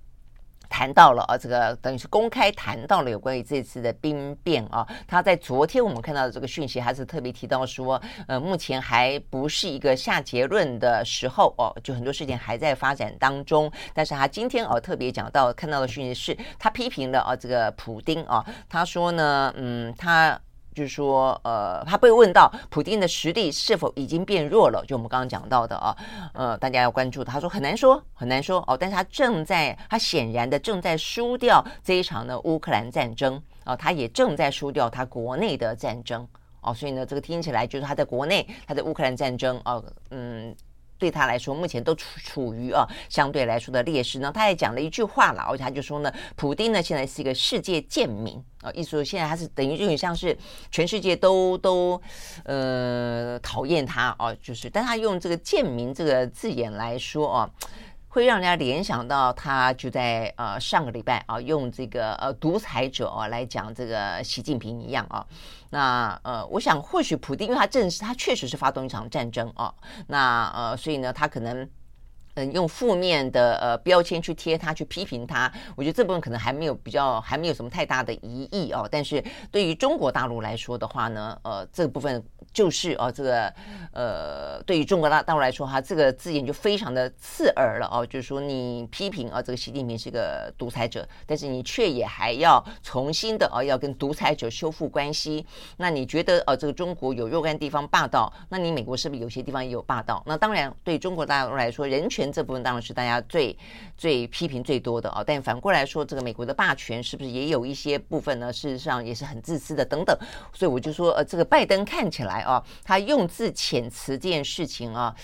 [0.74, 4.84] 谈到了啊，这个等于是公开谈到了有关于这次的兵变啊。
[5.08, 13.72] 他在昨天我们看到的这个讯息，还是特别提到说，呃，目前还不是一个下结论的时候哦，就很多事情还在发展当中。
[13.94, 20.42] 但是他今天哦特别讲到看到的讯息是，他批评了啊这个普丁啊，他说呢，嗯，他。
[20.74, 25.96] 就是说，呃，他被问到普丁的实力是否已经变弱了，就我们刚刚讲到的啊，
[26.34, 27.24] 呃，大家要关注。
[27.24, 36.28] 他说很难说，很难说哦，但是他正在，他显然的正在输掉这一场的乌克兰战争啊，他也正在输掉他国内的战争
[36.62, 39.82] 哦，所以呢，这个听起来就是他在国内，他在乌克兰战争啊，
[40.12, 40.56] 嗯。
[41.04, 44.32] 对他来说目前都处处于啊相对来说的劣势呢。
[44.34, 50.38] 他也讲了一句话了，而且他就说呢，普丁呢现在是一个世界贱民啊，意思说现在他是等于有点像是
[50.72, 52.02] 全世界都都
[52.46, 57.50] 呃讨厌他哦，就是但他用这个贱民这个字眼来说哦。
[58.14, 65.26] 会让人家联想到他就在呃上个礼拜啊，用这个呃独裁者啊来讲这个习近平一样啊。
[65.72, 69.74] 那呃，我想或许普丁，因为他正是他确实是发动一场战争啊。
[70.06, 71.68] 那呃，所以呢，他可能。
[72.36, 78.90] 嗯，用负面的呃标签去贴他，去批评他，我觉得这部分可能还没有比较，还没有什么太大的疑义哦。
[78.92, 83.54] 但是对于中国大陆来说的话呢，呃，这部分就是哦，这个
[83.92, 88.04] 呃，对于中国大大陆来说哈，这个字眼就非常的刺耳了哦。
[88.04, 95.46] 就是说你批评啊，这个习近平是个独裁者，但是你却也还要重新的啊，要跟独裁者修复关系。
[95.78, 100.24] 那你觉得呃，这个中国有若干地方霸道，那你美国是不是有些地方也有霸道？
[100.26, 102.23] 那当然，对中国大陆来说，人权。
[102.32, 103.58] 这部分当然是大家最
[103.98, 108.52] 最批评最多的啊，但反过来说，这个美国的霸权是不是也有一些部分呢？
[108.52, 110.18] 事实上也是很自私的等等，
[110.54, 115.16] 所以我就说，呃，这个拜登看起来啊，他用字遣词这件事情啊，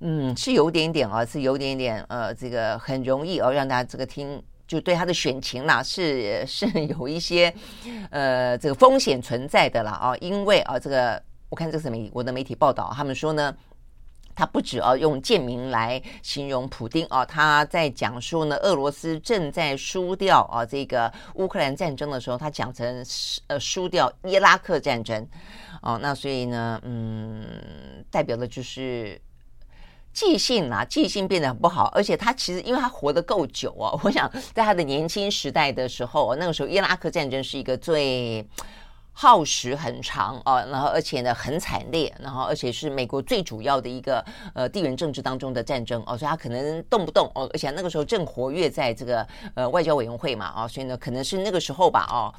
[0.00, 6.66] 嗯，是有点点啊，是有点点呃，这个很容易哦，让大家这个听就对他的选情啦，是是
[6.98, 7.52] 有一些
[8.10, 13.54] 呃这个风险存在的了啊，因为啊，这个我看这是美国的媒体报道，他们说呢。
[14.34, 23.04] 他不止啊用贱民来形容普丁啊，他在讲述呢俄罗斯正在输掉啊这个乌克兰战争的时候，他讲成
[23.48, 25.26] 呃输掉伊拉克战争
[25.82, 27.44] 哦，那所以呢，嗯，
[28.10, 29.20] 代表的就是
[30.12, 38.46] 记性啦，记性变得很不好，而且他其实因为他活得够久啊，我想在他的年轻时代的时候，那个时候伊拉克战争是一个最。
[39.12, 52.32] 耗时很长啊，然后而且呢很惨烈，然后而且是美国最主要的一个呃地缘政治当中的战争哦，所以他可能动不动哦，而且那个时候正活跃在这个呃外交委员会嘛啊，所以呢可能是那个时候吧哦。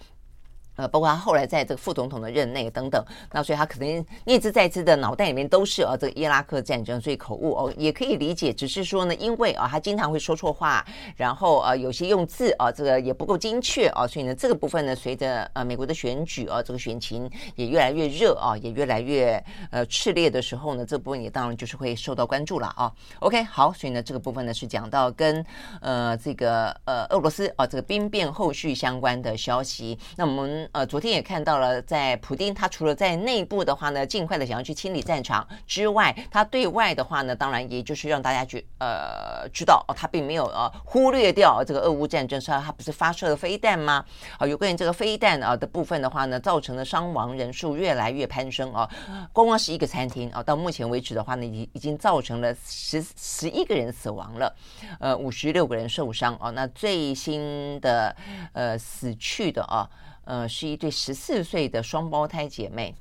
[0.75, 8.51] 呃，包括他后来在这个副总统的任内等等，那所以他可能念兹在兹的脑袋里面都是啊，这个伊拉克战争，所以口误哦也可以理解。
[8.51, 10.83] 只是说呢，因为啊，他经常会说错话，
[11.15, 22.91] 然后呃，有些用字啊，这个也不够精确啊，所以呢，这个部分呢，随着呃美国的选举啊，这个选情也越来越热啊，也越来越呃炽烈的时候呢，这部分也当然就是会受到关注了啊。
[23.19, 25.45] OK，好，所以呢，这个部分呢是讲到跟
[25.81, 30.62] 呃这个呃俄罗斯啊这个兵变后续相关的消息，那我们。
[30.71, 44.03] 呃，昨天也看到了，在普丁他除了在内部的话呢，尽快的想要去清理战场之外，他对外的话呢，当然也就是让大家去呃知道哦，他并没有呃忽略掉这个俄乌战争，说他不是发射了飞弹吗？
[44.37, 48.89] 啊、有关于这个飞弹啊的部分的话呢，造成的伤亡人数越来越攀升啊，
[49.31, 54.55] 光光是一个餐厅啊，到目前为止的话呢，已已经造成了十十一个人死亡了，
[54.99, 58.15] 呃，五十六个人受伤啊，那最新的
[58.53, 59.89] 呃死去的啊。
[60.25, 62.95] 呃，是一对十四岁的双胞胎姐妹，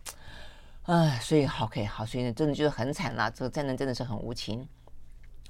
[0.84, 4.66] 唉，所以 OK 好，所以呢，真的就是很惨了，这个战争真的是很无情。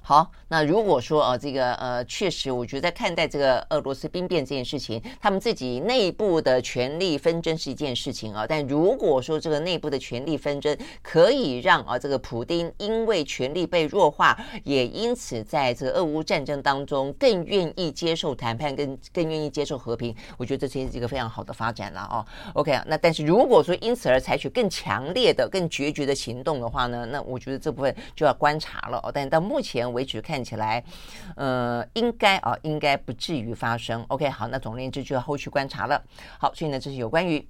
[0.05, 8.45] 好，那如果说呃，这个呃，确实，我觉得在看待这个俄罗斯兵变这件事情，他们自己内部的权力纷争是一件事情啊。
[8.45, 22.25] 但如果说这个内部的权力纷争可以让啊这个普丁因为权力被弱化，也因此在这个俄乌战争当中更愿意接受谈判，更更愿意接受和平，我觉得这其实是一个非常好的发展了哦。
[22.55, 29.09] OK，那但是如果说因此而采取更强烈的、更决绝的行动的话呢，那我觉得这部分就要观察了哦。
[29.09, 29.92] 但到目前。
[29.93, 30.83] 为止看起来，
[31.35, 34.03] 呃，应该啊，应该不至于发生。
[34.09, 36.03] OK，好，那总而言之就要后续观察了。
[36.39, 37.47] 好，所以呢，这是有关于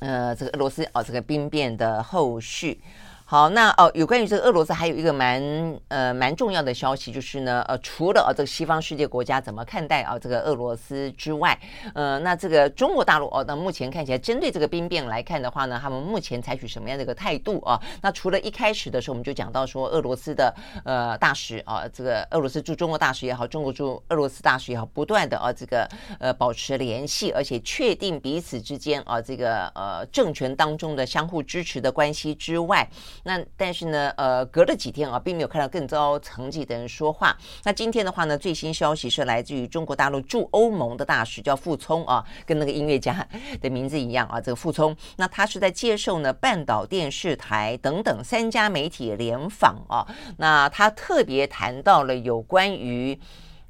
[0.00, 2.80] 呃这个俄罗斯啊这个兵变的后续。
[3.28, 5.42] 好，那哦，有关于这个俄罗斯还有一个蛮
[5.88, 11.58] 呃蛮重要的消息，就是呢，呃，除了啊这个西方世界国家怎么看待啊这个俄罗斯之外，
[11.92, 17.82] 呃，那这个中国大陆哦，那目前看起来针对这个兵变来看的话呢，他们目前采取什么样的一个态度啊？
[18.00, 25.88] 那除了一开始的时候我们就讲到说，俄罗斯的呃大使啊，这个俄罗斯驻中国大使也好，中国驻俄罗斯大使也好，不断的啊这个
[26.20, 32.88] 呃保持联系，而且确定彼此之间啊这个呃政权当中的相互支持的关系之外。
[33.26, 37.36] 那但是呢，呃，隔了几天啊，并没有看到更高层级的人说话。
[37.64, 43.26] 那今天的话呢，最新消息是来自于中国大陆驻欧盟的大使，叫傅聪啊，跟那个音乐家
[43.60, 44.96] 的名字一样啊，这个傅聪。
[45.16, 50.06] 那他是在接受呢半岛电视台等等三家媒体联访啊。
[50.38, 53.18] 那他特别谈到了有关于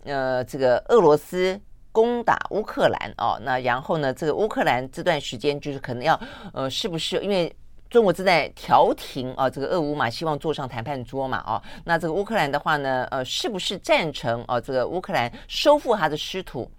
[0.05, 1.59] 呃这个俄罗斯
[1.93, 6.21] 攻打乌克兰哦，那然后呢，这个乌克兰这段时间就是可能要
[6.53, 7.51] 呃，是不是因为。
[7.89, 14.61] 中国正在调停啊，这个俄乌嘛，希望坐上谈判桌嘛，哦，那这个乌克兰的话呢，呃，是不是赞成啊？
[14.61, 16.71] 这个乌克兰收复他的失土？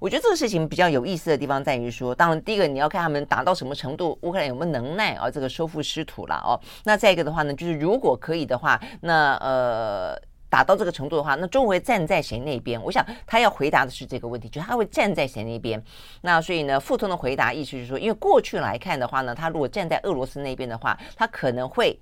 [0.00, 6.58] 我觉得这个事情比较有意思的地方在于说，当然第一个你要看他们达到什么程度，乌克兰有没有能耐啊，这个收复失土了哦。
[6.84, 10.20] 那再一个的话呢，就是如果可以的话，那呃。
[10.54, 12.80] 打到这个程度的话，那中国会站在谁那边？
[12.80, 15.82] 我想他要回答的是这个问题，就是他会站在谁那边。
[16.20, 21.98] 那所以呢，傅聪的回答意思是说，因为过去来看的话呢，他如果站在俄罗斯那边的话，他可能会。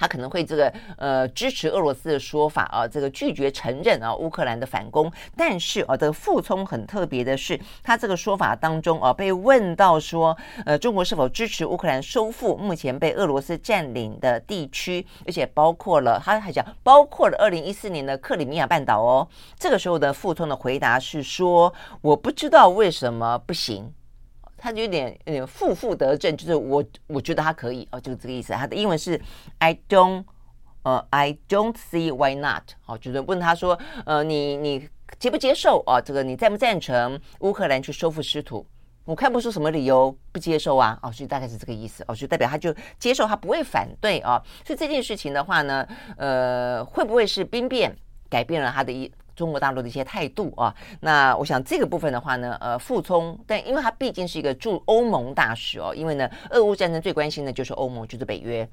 [0.00, 5.12] 他可能会这个呃支持俄罗斯的说法啊，这个拒绝承认啊乌克兰的反攻。
[5.36, 10.34] 但是啊，这个傅聪很特别的是，他这个说法当中啊，被问到说，
[10.64, 19.28] 呃，中国是否支持乌克兰收复目前被俄罗斯占领的地区，而且包括了他还讲包括了二零一四年的克里米亚半岛哦。
[19.58, 23.92] 这个时候的傅聪的回答是说，我不知道为什么不行。
[24.60, 28.52] 他就有点有点负负得正，就是我我觉得他可以哦，就是这个意思。
[28.52, 29.18] 他的英文是
[29.58, 30.24] I don't
[30.82, 34.88] 呃 I don't see why not 哦，就是问他说呃你你
[35.18, 36.00] 接不接受啊？
[36.00, 38.66] 这个你赞不赞成乌克兰去收复失土？
[39.06, 40.98] 我看不出什么理由不接受啊。
[41.02, 44.40] 哦，所以大概是这个意思哦，就代表他就接受，他不会反对啊。
[44.64, 45.86] 所以这件事情的话呢，
[46.16, 47.96] 呃，会不会是兵变
[48.28, 49.10] 改变了他的意？
[49.40, 58.68] 中国大陆的一些态度啊，那我想这个部分的话呢，呃，傅聪，但因为他毕竟是一个驻欧盟大使哦，因为呢，俄乌战争最关心的就是欧盟，就是北约，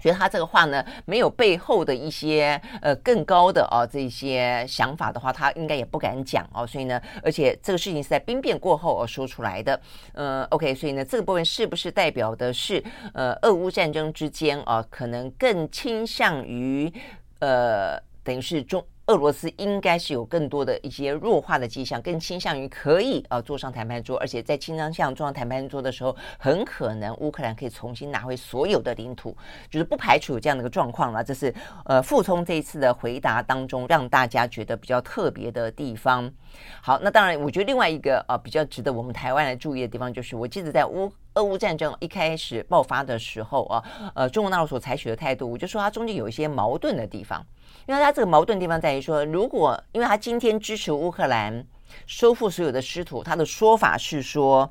[0.00, 9.80] 觉得他这个话呢，没有背后的一些呃更高的哦这些想法的话，他应该也不敢讲哦，所以呢，而且这个事情是在兵变过后而说出来的，
[10.14, 12.82] 呃，OK，所以呢，这个部分是不是代表的是
[13.14, 16.92] 呃俄乌战争之间啊，可能更倾向于
[17.38, 18.84] 呃，等于是中。
[19.12, 29.36] 俄罗斯应该是有更多的一些弱化的迹象，更倾向于可以呃坐上谈判桌，而且在倾向坐上谈判桌的时候，很可能乌克兰可以重新拿回所有的领土，
[29.70, 31.22] 就是不排除有这样的一个状况了。
[31.22, 31.54] 这是
[31.84, 36.32] 呃傅聪这一次的回答当中让大家觉得比较特别的地方。
[36.80, 43.82] 好，那当然，我觉得另外一个呃比较值得我们台湾来注意的地方，就是我记得在乌俄乌战争一开始爆发的时候啊，
[44.14, 47.44] 呃中国大陆所采取的态度，我就说它中间有一些矛盾的地方。
[47.86, 51.66] 因为它这个矛盾地方在于说，如果因为他今天支持乌克兰
[52.06, 54.70] 收复所有的失土，他的说法是说，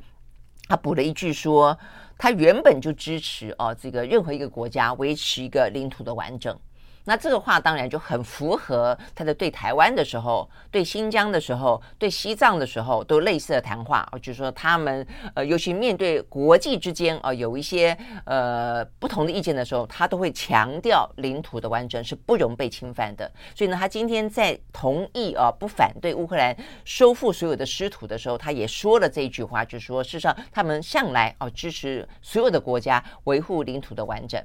[0.70, 1.78] 他补了一句说，
[2.18, 6.57] 他原本就支持哦，这个任何一个国家维持一个领土的完整。
[7.05, 23.29] 那这个话当然就很符合他在对台湾的时候、对新疆的时候、对西藏的时候都类似的谈话，就是说他们呃，尤其面对国际之间啊、有一些呃不同的意见的时候，他都会强调领土的完整是不容被侵犯的。
[23.55, 34.41] 所以呢，他今天在同意啊不反对乌克兰收复所有的失土的时候，他也说了这一句话，就是说事实上他们向来啊支持所有的国家维护领土的完整。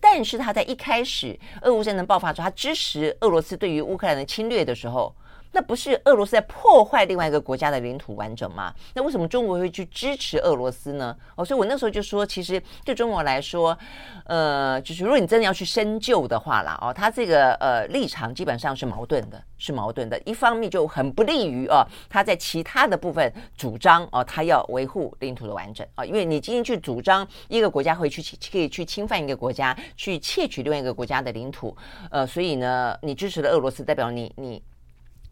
[0.00, 5.14] 但是他在一开始俄乌战争爆发之后，他支持俄罗斯对于乌克兰的侵略的时候。
[5.52, 8.72] 那不是俄罗斯在破坏另外一个国家的领土完整吗？
[8.94, 11.16] 那为什么中国会去支持俄罗斯呢？
[11.36, 13.76] 哦，所以我那时候就说，其实对中国来说，
[14.24, 20.20] 呃，就是如果你真的要去深究的话啦，哦，他这个呃立场基本上是矛盾的，是矛盾的。
[20.26, 28.22] 一方面就很不利于哦，他在其他的部分主张哦，他要维护领土的完整啊，因为你今天去主张一个国家会去
[28.52, 31.74] 可以去侵犯一个国家，去窃取另外一个国家的领土，
[32.10, 34.62] 呃，所以呢，你支持了俄罗斯，代表你你。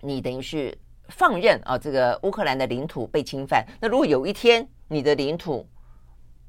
[0.01, 0.77] 你等于是
[1.09, 3.67] 放任啊，这个乌克兰的领土被侵犯。
[3.81, 5.67] 那如果有一天你的领土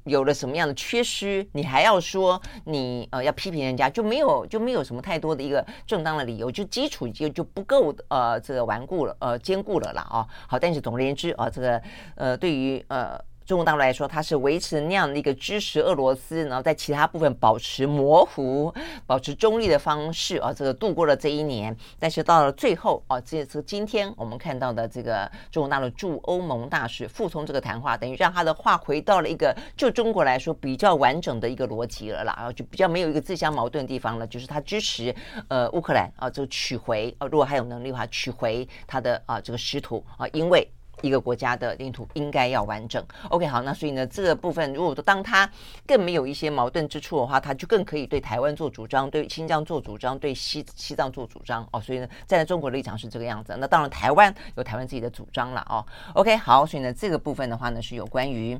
[0.04, 10.26] 有了什么样的缺失，你还要说你呃要批评人家，就没有就没有什么太多的一个正当的理由，就基础就就不够呃这个顽固了呃坚固了啦啊。
[10.46, 11.82] 好，但是总而言之啊，这个
[12.16, 13.18] 呃对于呃。
[13.48, 18.70] 中国大陆来说，它是维持那样的一个支持俄罗斯，然后在其他部分保持模糊、
[19.06, 21.74] 保持中立的方式啊，这个度过了这一年。
[21.98, 35.14] 但是到了最后啊，这次今天我们看到的这个中国大陆驻欧盟大使傅聪这个谈话，等于让他的话回到了一个就中国来说比较完整的一个逻辑了啦，然后就比较没有一个自相矛盾的地方了，就是他支持
[35.48, 40.70] 呃乌克兰啊，就取回啊，如果还有能力的话，取回他的啊这个失土啊，因为。
[41.02, 43.04] 一个国家的领土应该要完整。
[43.30, 45.48] OK，好，那所以呢，这个部分如果当他
[45.86, 51.80] 更没有一些矛盾之处的话，他就更可以对台湾做主张，对新疆做主张，对西西藏做主张哦。
[51.80, 53.56] 所以呢，站在中国的立场是这个样子。
[53.58, 55.84] 那当然，台湾有台湾自己的主张了哦。
[56.14, 58.58] OK，好，所以呢，这个部分的话呢，是有关于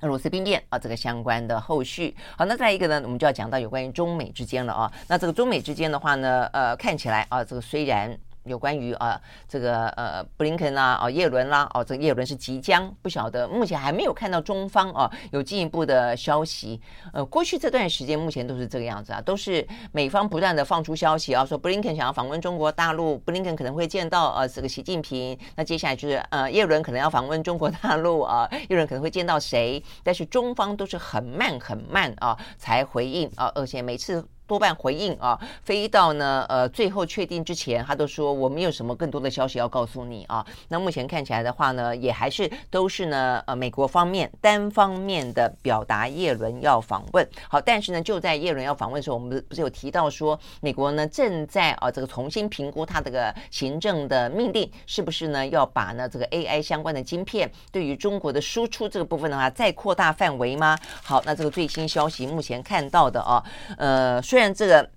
[0.00, 2.14] 俄罗斯兵变啊这个相关的后续。
[2.36, 4.92] 好，那再一个呢，我们就要讲到有关于中美之间了啊。
[5.08, 8.18] 那这个中美之间的话呢，呃，看起来啊，这个虽然。
[8.44, 16.80] 有关于啊这个呃布林肯啦，哦耶伦啦，哦这个耶伦是即将不晓得，目前还没有看到中方啊有进一步的消息。
[17.12, 25.38] 呃，过去这段时间目前都是这个样子啊，都是美方不断的放出消息啊，说布林肯想要访问中国大陆，布林肯可能会见到呃这个习近平。
[25.56, 29.82] 那接下来就是呃耶伦可能要访问中国大陆啊， 耶伦可能会见到谁？
[30.02, 34.24] 但是中方都是很慢很慢啊才回应啊，而且每次。
[34.46, 40.44] 多半回应啊，飞到呢呃最后确定之前，他都说我没有什么更多的消息要告诉你啊。
[40.68, 47.26] 那目前看起来的话呢，也还是都是呢呃美国方面单方面的表达叶伦要访问。
[47.48, 60.78] 好，但是呢就在叶伦要访问的时候，我们不是有提到说美国呢正在啊这个重新评估他这个行政的命令是不是呢要把呢这个 AI 相关的晶片对于中国的输出这个部分的话再扩大范围吗？
[61.02, 63.42] 好，那这个最新消息目前看到的啊
[63.78, 64.22] 呃。
[64.34, 64.90] 虽然这个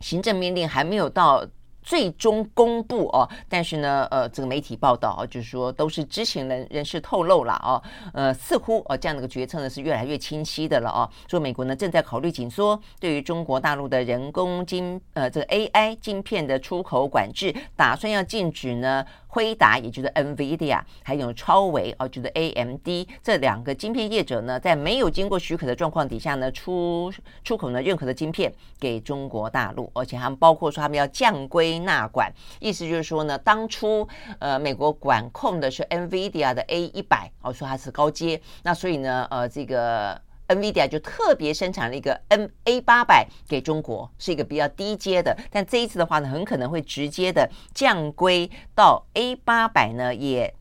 [0.00, 1.46] 行政命令还没有到
[1.88, 7.82] 最终公布哦，但是呢，呃，这个媒体报道啊，就是说都是知情人人士透露了哦，
[8.12, 19.02] 呃，似乎哦这样的一个决策呢是越来越清晰的了哦，说美国呢正在考虑紧缩对于中国大陆的人工晶呃这个 AI 晶片的出口管制，打算要禁止呢。
[19.30, 22.88] 辉达，也就是 NVIDIA，还有超微哦，就是 AMD
[23.22, 27.12] 这两个晶片业者呢，在没有经过许可的状况底下呢，出
[27.44, 34.08] 出口呢任何的晶片给中国大陆，而且他们包括说他们要降规纳管，意思就是说呢，当初
[34.38, 40.20] 呃美国管控的是 NVIDIA 的 A 一百，哦说它是高阶，那所以呢呃这个。
[40.48, 50.54] NVIDIA 就特别生产了一个 N A 八百给中国，是一个比较低阶的，但这一次的话呢，很可能会直接的降规到 A 八百呢，也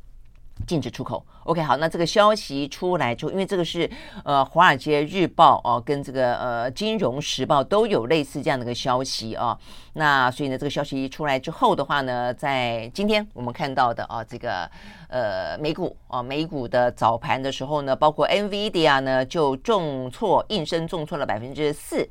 [0.68, 1.26] 禁止出口。
[1.48, 3.90] OK，好，那这个消息出来之后，因为这个是
[4.26, 9.58] 呃《华尔街日报》哦，跟这个呃《金融时报》都有类似这样的一个消息啊。
[9.94, 14.70] 那所以呢，这个消息一出来之后的话呢，在今天我们看到的啊，这个
[15.08, 22.06] 呃美股啊，美股的早盘的时候呢，包括 NVIDIA 呢就重挫，应声重挫了百分之四。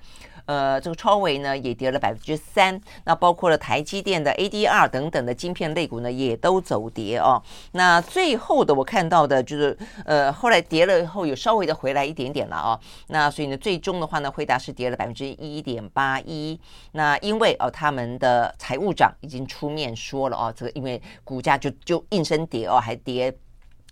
[0.46, 7.42] 呃，这个超微呢也跌了百分之三，那包括了台积电的 ADR 等等的晶片类股呢也都走跌哦。
[7.72, 12.80] 那最后的我看到的就是，呃，后来跌了以后有稍微的回来一点点了哦。
[13.08, 16.58] 那所以呢，最终的话呢，辉达是跌了百分之一点八一。
[16.92, 23.36] 那因为哦，他们的财务长已经出面说了哦，这个因为股价就就应声跌哦，还跌。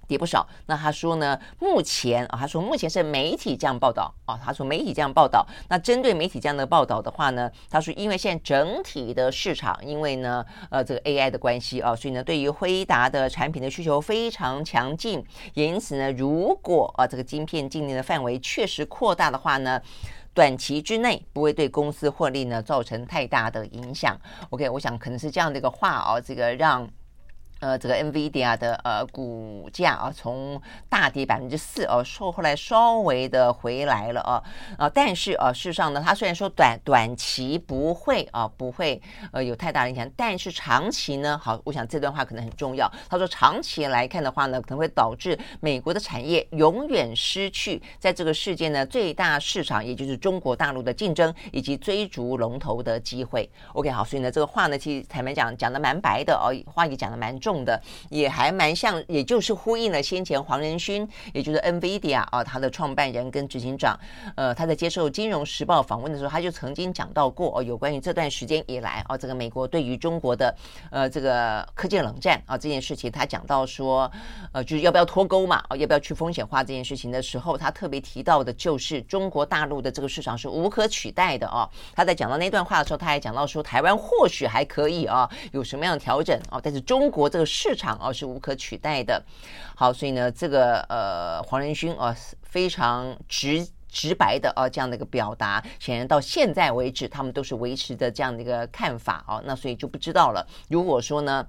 [0.07, 1.39] 跌不少，那他说呢？
[1.59, 5.47] 目前啊，他说目前是媒体这样报道啊，他说媒体这样报道。
[5.69, 15.25] 那针对媒体这样的报道的话呢，他说因为现在整体的市场，因为呢，呃，这个 AI 的关系啊，所以呢，对于辉达的产品的需求非常强劲，
[15.55, 19.81] 因此呢，如果啊这个晶片禁令的范围确实扩大的话呢，
[20.33, 24.19] 短期之内不会对公司获利呢造成太大的影响。
[24.51, 26.89] OK，我想可能是这样的一个话啊，这个让。
[27.65, 34.43] 呃，这个 NVIDIA 的呃股价啊，从大跌百分之四哦，说后来稍微的回来了啊
[34.77, 39.01] 啊，但是啊，事实上呢，它虽然说短短期不会啊不会
[39.33, 42.87] 呃有太大影响，但是长期呢，好，我想这段话可能很重要。
[43.09, 53.49] 他说，长期来看的话呢，可能会导致美国的产业永远失去在这个世界呢最大市场，也就是中国大陆的竞争以及追逐龙头的机会。
[53.73, 57.54] OK，好，所以呢，这个话呢，其实坦白讲讲的蛮白的哦，话也讲的蛮重。
[57.63, 57.79] 的
[58.09, 63.99] 也还蛮像，也就是呼应了先前黄仁勋，也就是 NVIDIA 啊，他的创办人跟执行长，
[64.35, 70.57] 呃，他在接受《金融时报》访问的时候，他就曾经讲到过哦，有关于这段时间以来哦，这个美国对于中国的
[70.91, 74.11] 呃这个科技冷战啊这件事情，他讲到说，
[74.53, 81.69] 呃，就是要不要脱钩嘛，哦，要不要去风险化这件事情的时候，他特别提到的就是中国大陆的这个市场是无可取代的哦。
[81.95, 87.45] 他在讲到那段话的时候，他还讲到说，台湾或许还可以啊，有什么样的调整啊，但是中国这个。
[87.55, 89.23] 市场哦是无可取代的，
[89.77, 100.45] 好，所以呢，这个呃黄仁勋啊非常直直白的啊这样的一个表达，显然到现在为止，他们都是维持着这样的一个看法啊，那所以就不知道了。
[100.69, 101.47] 如果说呢，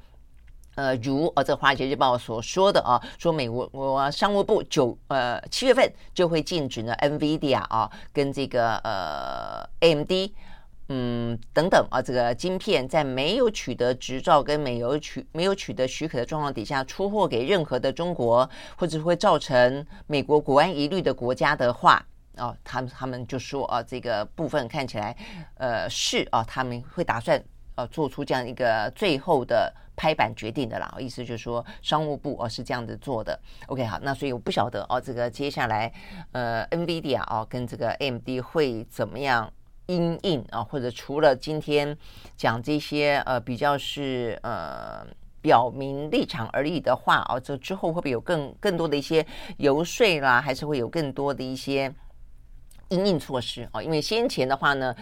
[0.75, 10.11] 呃，如呃这《华尔街日报》所说的啊，说美国我商务部九呃七月份就会禁止呢 NVIDIA 啊跟这个呃 AMD。
[10.89, 22.05] 嗯，等等啊，这个晶片在没有取得执照跟没有取没有取得许可的状况底下出货给任何的中国或者会造成美国国安疑虑的国家的话，
[22.37, 25.15] 哦，他们他们就说啊，这个部分看起来，
[25.57, 30.95] 呃，是啊，他们会打算呃做出这样一个最后的拍板决定的啦。
[30.99, 33.39] 意思就是说，商务部哦是这样子做的。
[33.65, 35.91] OK，好，那所以我不晓得哦，这个接下来
[36.31, 39.51] 呃，NVIDIA 哦跟这个 AMD 会怎么样。
[39.87, 41.97] 阴影啊，或者除了今天
[42.35, 45.05] 讲这些呃比较是呃
[45.41, 49.25] 表明立场而已的话啊，这之后会不会有更更多的一些
[49.57, 51.93] 游说啦，还是会有更多的一些
[52.89, 53.81] 阴影措施啊？
[53.81, 54.95] 因为先前的话呢。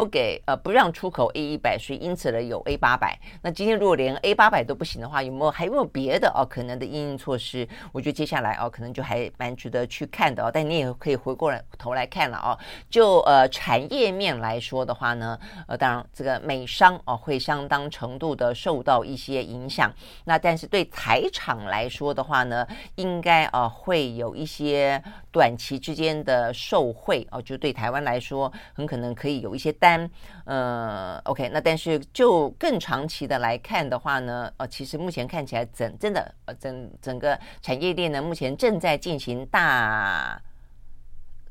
[0.00, 3.18] 不给呃不让出口 A 一百，所以因此呢有 A 八百。
[3.42, 7.68] 那今天如果连 A 八百都不行的话，有没有还有没有别的哦可能的应应措施？
[7.92, 10.50] 我觉得接下来哦可能就还蛮值得去看的哦。
[10.50, 12.56] 但你也可以回过来头来看了哦。
[12.88, 15.38] 就呃产业面来说的话呢，
[15.68, 19.92] 呃当然这个美商哦会相当程度的受到一些影响。
[20.24, 29.89] 那但是对台厂来说的话呢，应该啊会有一些短期之间的受惠哦，就对台湾来说很可能可以有一些单。
[30.44, 40.40] 呃，OK，那但是就更长期的来看的话呢，呃，其实目前看起来整真的呃整整个产业链呢，目前正在进行大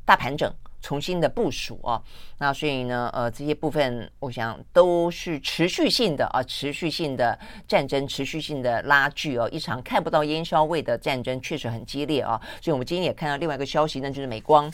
[0.06, 0.54] 大盘整。
[0.82, 2.02] 重新的部署哦，
[2.38, 12.40] 那所以呢，呃，这些部分我想都是持续性的啊，持续性的战争，持续性的拉锯哦，一场看不到烟硝味的战争确实很激烈啊。
[12.62, 14.72] 所以我们今天也看到另外一个消息，那就是美光。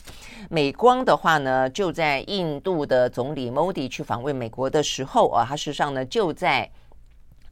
[0.49, 6.71] 美光的话呢，就在印度的总理 Modi 去访问美国的时候啊，他实上呢就在。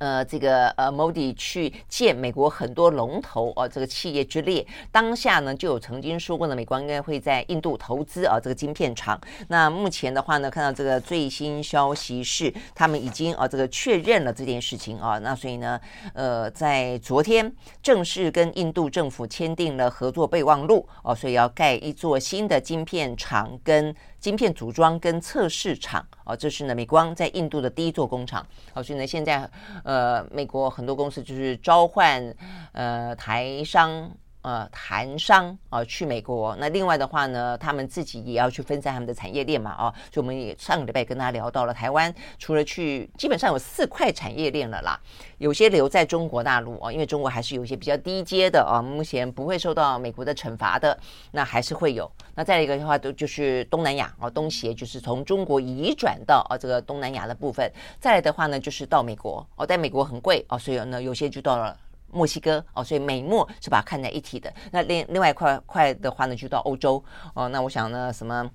[0.04, 9.18] 呃，这个呃，Modi 去见美国很多龙头啊，这个企业之列，当下呢就有曾经说过呢，美国应该会在印度投资啊，这个晶片厂。
[9.48, 15.18] 那目前的话呢，看到这个最新消息是，他们已经啊，这个确认了这件事情啊。
[15.20, 15.80] 那所以呢，
[16.14, 17.50] 呃，在昨天
[17.82, 23.96] 正式跟印度政府签订了合作备忘录哦，所以要盖一座新的晶片厂跟。
[24.24, 28.48] 晶片组装跟测试厂啊，这是呢美光在印度的第一座工厂。
[28.74, 29.50] 好，所以呢现在
[29.84, 32.34] 呃美国很多公司就是召唤
[32.72, 34.10] 呃台商。
[34.44, 36.54] 呃，韩商啊、去美国。
[36.58, 45.00] 那另外的话呢，他们自己也要去分散他们的产业链嘛，啊，所以我们也上个礼拜跟大家聊到了台湾，除了去，基本上有四块产业链了啦。
[45.38, 50.98] 有些留在中国大陆啊，因为中国还是有一些比较低阶的啊，目前不会受到美国的惩罚的，
[51.32, 52.12] 那还是会有。
[52.36, 57.72] 那再一个的话，都就是东南亚啊，东协就是从中国移转到啊这个东南亚的部分。
[57.98, 61.78] 再来的话呢，就是到美国哦，在美国很贵哦，所以呢，有些就到了。
[62.14, 64.54] 墨西哥哦，所以美墨是把它看在一起的。
[64.72, 67.04] 那另另外一块块的话呢，就到欧洲
[67.34, 67.50] 哦。
[67.50, 68.50] 那我想呢，什么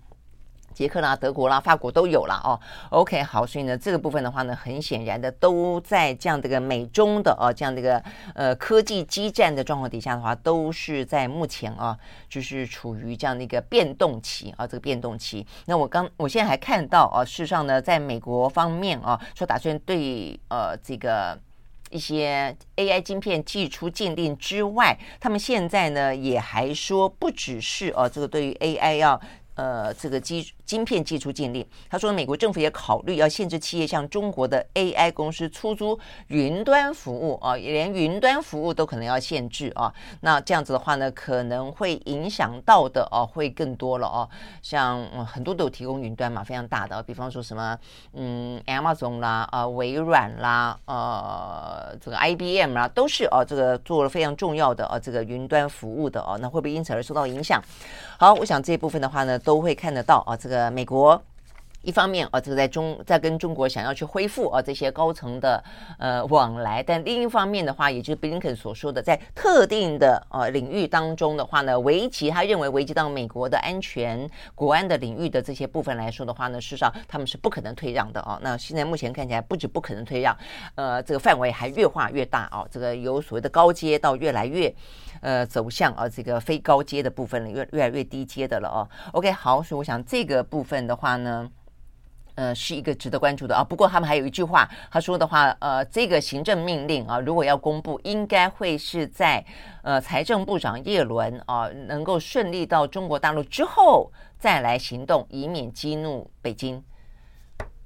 [0.74, 2.60] 捷克啦、德国啦、法国都有啦哦。
[2.90, 8.00] OK，好，所以呢，这个部分的话呢，很显然的都在这样的一个美中的哦，这样的一个
[8.34, 11.98] 呃科技激战的状况底下的话，都是在目前啊，
[12.28, 15.44] 就是处于这样的一个变动期啊，这个变动期。
[15.66, 21.36] 那我刚我现在还看到啊，事实上呢，在美国方面啊，说打算对呃这个。
[21.90, 29.20] 一些 AI 晶片寄出鉴定之外，他们现在呢也还说，不只是哦，这个对于 AI 要
[29.58, 30.54] 呃这个基。
[30.68, 39.90] 晶片技术禁令，他说美国政府也考虑要限制企业向中国的 AI 公司出租云端服务啊，连云端服务都可能要限制啊。
[40.20, 44.28] 那这样子的话呢，可能会影响到的哦，会更多了哦。
[44.60, 47.74] 像嗯很多都有提供云端嘛，非常大的，比方说什么
[48.12, 56.36] 嗯，Amazon 啦，呃，微软啦，呃，这个 IBM 啦，都是哦，这个做了非常重要的哦，这个云端服务的哦。
[56.42, 57.58] 那会不会因此而受到影响？
[58.18, 60.70] 好，我想这一部分的话呢，都会看得到啊，这个。
[60.70, 61.22] 美国
[61.82, 65.62] 一方面啊，这个在中在跟中国想要去恢复啊这些高层的
[65.98, 78.38] 呃往来，但另一方面的话，也就是布林肯所说的，在特定的呃领域当中的话呢，危及他认为危及到美国的安全、国安的领域的这些部分来说的话呢，事实上他们是不可能退让的啊。
[78.42, 80.36] 那现在目前看起来，不止不可能退让，
[80.74, 82.66] 呃，这个范围还越画越大啊。
[82.70, 84.74] 这个有所谓的高阶到越来越。
[85.20, 88.88] 呃，走向啊，这个非高阶的部分了，越越来越低阶的了哦。
[89.10, 91.50] OK，好，所以我想这个部分的话呢，
[92.38, 93.64] 呃，是一个值得关注的啊。
[93.64, 99.44] 不过他们还有一句话，他说的话，呃，这个行政命令啊，如果要公布，应该会是在
[99.82, 106.80] 呃财政部长叶伦啊能够顺利到中国大陆之后再来行动，以免激怒北京。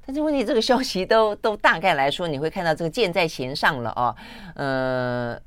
[0.05, 4.15] 但是问题，这个消息都都大概来说，你会看到这个箭在弦上了啊，
[4.57, 5.41] 呃。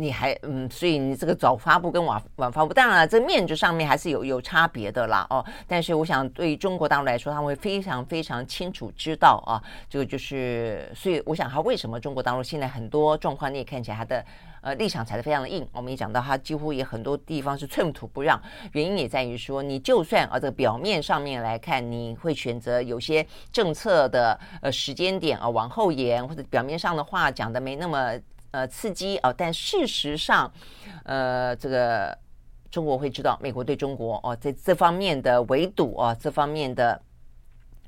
[0.00, 5.44] 你还嗯，所以你这个早发布跟晚晚发布，当然了，这面子上面还是有有差别的啦哦。
[5.66, 14.24] 但是我想，对于中国大陆来说，他们会非常非常清楚知道啊，这个就是，所以我想，他为什么中国大陆现在很多状况，你也看起来他的
[14.60, 15.66] 呃立场踩得非常的硬。
[15.72, 18.40] 我们也讲到，他几乎也很多地方是寸土不让，
[18.72, 28.12] 原因也在于说，你就算啊这个表面上面来看，你会选择有些政策的呃时间点啊往后延，或者表面上的话讲的没那么。
[28.50, 30.50] 呃，刺激哦，但事实上，
[31.04, 32.16] 呃，这个
[32.70, 37.00] 中国会知道，美国对中国哦，在这方面的围堵啊，这方面的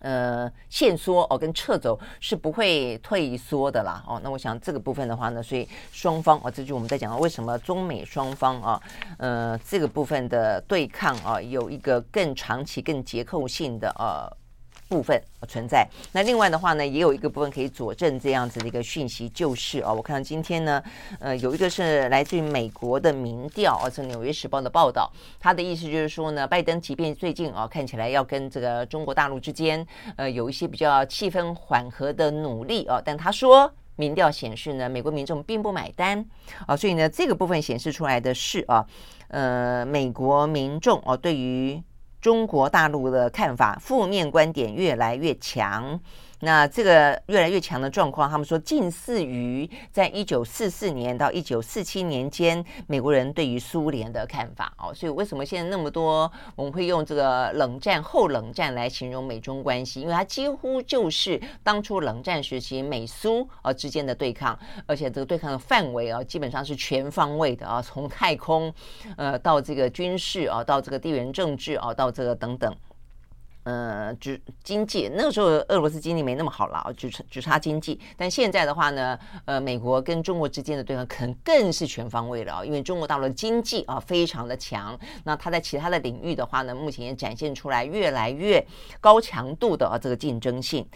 [0.01, 4.21] 呃，限缩哦，跟撤走是不会退缩的啦哦。
[4.23, 8.83] 那我想这个部分的话呢，所以双方哦，这就我们在讲到为什么中美双方啊，
[9.19, 14.40] 呃，这个部分的对抗啊，有一个更长期、更结构性的呃。
[14.91, 20.83] 部分存在，那另外的话呢，也有一个部分可以佐证这样子的一个讯息，就是哦，我看到今天呢，
[21.21, 29.87] 呃，有一个是来自于美国的民调，啊是《纽约时报》的报道，他的意思就是说呢，拜登即便最近啊看起来要跟这个中国大陆之间
[30.17, 36.25] 呃有一些比较气氛缓和的努力啊，但他说民调显示呢，美国民众并不买单
[36.67, 38.85] 啊，所以呢，这个部分显示出来的是啊，
[39.29, 41.81] 呃，美国民众哦对于。
[42.21, 45.99] 中国大陆的看法，负面观点越来越强。
[46.41, 54.93] 那这个越来越强的状况，他们说近似于在一九四四年到一九四七年间美国人对于苏联的看法哦。
[54.95, 60.01] 所以为什么现在那么多我们会用这个冷战、后冷战来形容美中关系？
[60.01, 68.73] 因为它几乎就是当初冷战时期美苏啊之间的对抗，而且这个对抗的范围啊基本上是全方位的啊，从太空
[69.17, 72.75] 呃到这个军事啊，到这个地缘政治啊，到这个等等。
[73.65, 78.01] 呃，只经济那个时候，俄罗斯经济没那么好了，只差只差经济。
[78.17, 88.65] 但现在的话呢，呃，美国跟中国之间的对抗可能更是全方位了，因为中国大陆经济啊非常的强，那它在其他的领域的话呢，目前也展现出来越来越
[89.01, 90.87] 高强度的啊这个竞争性。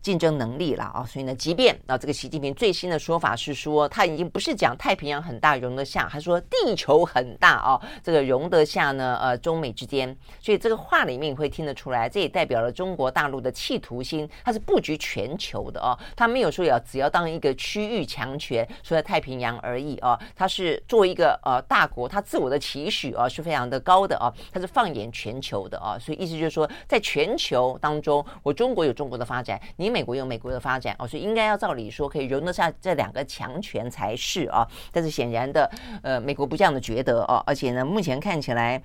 [0.00, 29.87] 竞争能力了啊，所以呢，即便啊，这个习近平最新的说法是说，他已经不是讲太平洋很大容得下，他说地球很大啊，这个容得下呢，呃，中美之间，所以这个话里面会听得出来，这也代表了中国大陆的企图心，它是布局全球的啊，他没有说要只要当一个区域强权，说在太平洋而已啊，他是作为一个呃大国，他自我的期许啊是非常的高的啊，他是放眼全球的啊，所以意思就是说，在全球当中，我中国有中国的发展，你。
[29.90, 35.70] 美国有美国的发展哦，所以应该要照理说可以容得下这两个强权才是啊，但是显然的，
[36.02, 38.82] 呃，美国不这样的觉得哦，而且呢，目前看起来。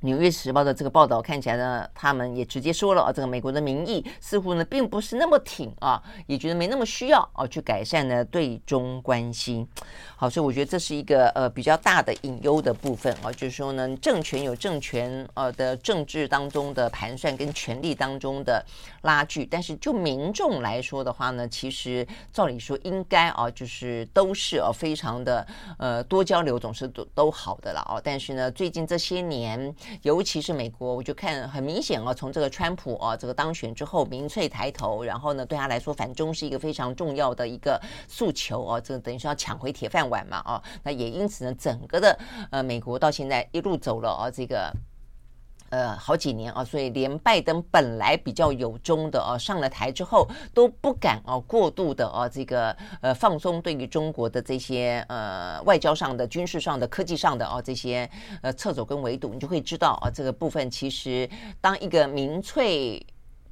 [0.06, 9.66] 《纽约时报》的这个报道看起来呢，他们也直接说了啊，这个美国的民意似乎呢并不是那么挺啊，也觉得没那么需要啊去改善呢对中关系。
[10.20, 18.62] 好，所以我觉得这是一个呃比较大的隐忧的部分啊，就是说呢，政权有政权呃的政治当中的盘算跟权力当中的
[19.00, 25.46] 拉锯，但是就民众来说的话呢，其实照理说应该啊，就是都是啊非常的
[25.78, 29.74] 呃多交流总是都都好的了啊，但是呢，最近这些年。
[30.02, 42.18] 尤其是美国，我就看很明显哦，从这个川普啊这个当选之后，民粹抬头，然后呢，对他来说反中是一个非常重要的一个诉求哦，这等于说要抢回铁饭晚嘛哦，那也因此呢，整个的
[42.50, 44.70] 呃美国到现在一路走了哦这个。
[45.72, 58.10] 呃，好几年啊，所以连拜登本来比较有中的啊，上了台之后都不敢啊过度的啊这个呃放松对于中国的这些呃外交上的、军事上的、科技上的啊这些
[58.42, 61.30] 呃掣肘跟围堵，你就会知道啊这个部分其实
[61.60, 63.06] 当一个民粹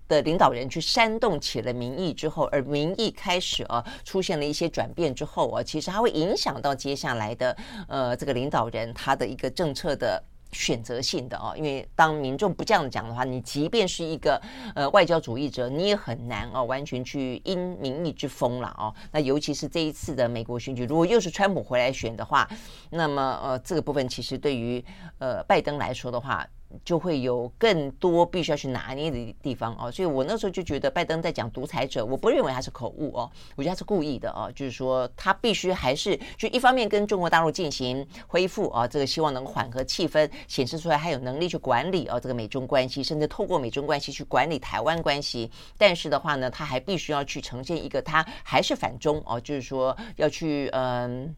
[0.08, 7.56] 的领导人去煽动起了民意之后，而民意开始啊出现了一些转变之后啊，其实它会影响到接下来的
[7.86, 10.20] 呃这个领导人他的一个政策的。
[10.50, 14.40] 选择性的哦，因为当民众不这样讲的话，你即便是一个
[14.74, 18.88] 呃外交主义者，你也很难哦完全去因民意之风了哦。
[19.12, 22.48] 那尤其是这一次的美国选举，如果又是川普回来选的话，
[22.88, 24.82] 那么呃这个部分其实对于
[25.18, 26.48] 呃拜登来说的话。
[26.84, 45.50] 就会有更多必须要去拿捏的地方哦，所以我那时候就觉得拜登在讲独裁者，我不认为他是口误哦，我觉得他是故意的哦，就是说他必须还是就一方面跟中国大陆进行恢复啊，这个希望能缓和气氛，显示出来他有能力去管理啊这个美中关系，甚至透过美中关系去管理台湾关系。
[45.78, 51.34] 但是的话呢，他还必须要去呈现一个他还是反中哦，就是说要去嗯。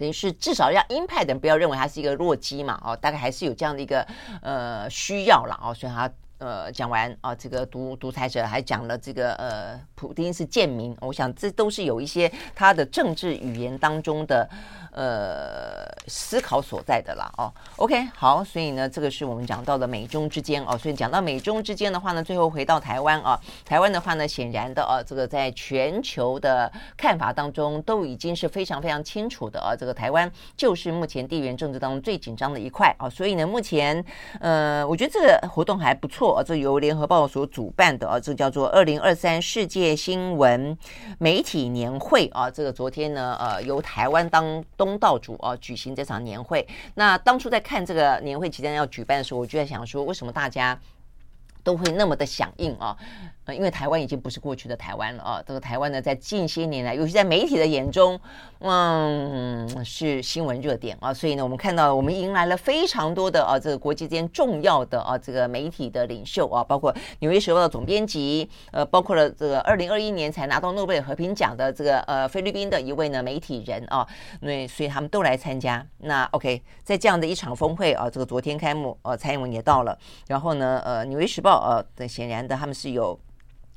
[0.00, 4.00] 等于是至少让鹰派的人不要认为他是一个弱鸡嘛，哦，大概还是有这样的一个
[4.40, 6.10] 呃需要了哦，所以他
[6.40, 14.48] 呃讲完啊，这个独独裁者还讲了这个呃普丁是贱民，我想这都是有一些他的政治语言当中的。
[14.92, 34.04] 呃，思考所在的啦，哦，OK，好，所以呢，这个是我们讲到的美中之间哦，所以讲到美中之间的话呢，最后回到台湾啊，台湾的话呢，显然的啊，这个在全球的看法当中都已经是非常非常清楚的啊，这个台湾就是目前地缘政治当中最紧张的一块啊，所以呢，目前
[34.40, 40.76] 呃，我觉得这个活动还不错啊，这由联合报所主办的啊，这叫做二零二三世界新闻
[41.18, 46.66] 媒体年会啊，这个昨天呢，呃，由台湾当东道主啊，举行这场年会。
[46.94, 50.78] 那当初在看这个年会即将要举办的时候，我就在想说，为什么大家
[51.62, 52.96] 都会那么的响应啊。
[53.52, 58.16] 因为台湾已经不是过去的台湾了啊，这个台湾呢，在近些年来，尤其在媒体的眼中，
[58.60, 74.06] 嗯，是新闻热点啊，所以呢，我们看到我们迎来了非常多的啊，这个国际间重要的啊，这个媒体的领袖啊，包括《纽约时报》的总编辑，呃，包括了这个二零二一年才拿到诺贝尔和平奖的这个呃菲律宾的一位呢媒体人啊，
[74.42, 75.84] 那所以他们都来参加。
[75.98, 79.98] 那 OK，在这样的一场峰会啊，这个昨天开幕，呃，蔡英文也到了，
[80.28, 83.18] 然后呢，呃，《纽约时报》呃，那显然的他们是有。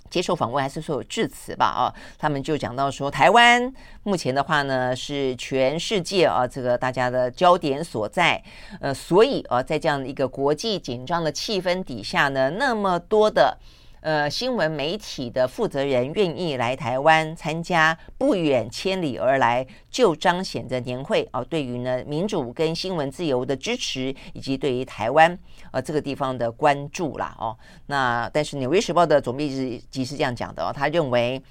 [0.10, 1.66] 接受访问还是说有致辞吧？
[1.66, 3.74] 啊，他们就讲到说，台湾
[4.04, 8.40] 目前的话呢是全世界啊这个大家的焦点所在，
[8.80, 13.58] 呃，所以啊在这样的一个国际紧张的气氛底下呢，那么多的。
[14.04, 25.40] 呃，新闻媒体的负责人愿意来台湾参加，不远千里而来，就彰显着年会哦，对于呢民主跟新闻自由的支持，以及对于台湾
[25.72, 27.58] 呃这个地方的关注啦哦。
[27.86, 29.50] 那但是《纽约时报》的总编
[29.90, 31.42] 辑是这样讲的哦，他认为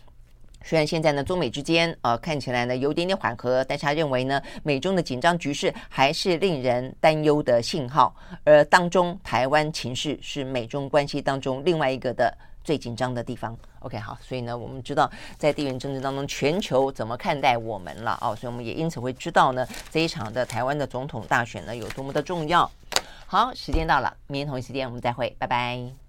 [0.64, 12.36] 虽然现在呢中美之间呃看起来呢有点点缓和，但是他认为呢美中的紧张局势还是令人担忧的信号，而当中台湾情势是美中关系当中另外一个的。
[12.64, 22.70] 最紧张的地方，OK，好，所以呢，我们知道在地缘政治当中，全球怎么看待我们了哦，所以我们也因此会知道呢，这一场的台湾的总统大选呢有多么的重要。
[23.26, 26.01] 好，时间到了，明天同一时间我们再会，拜拜。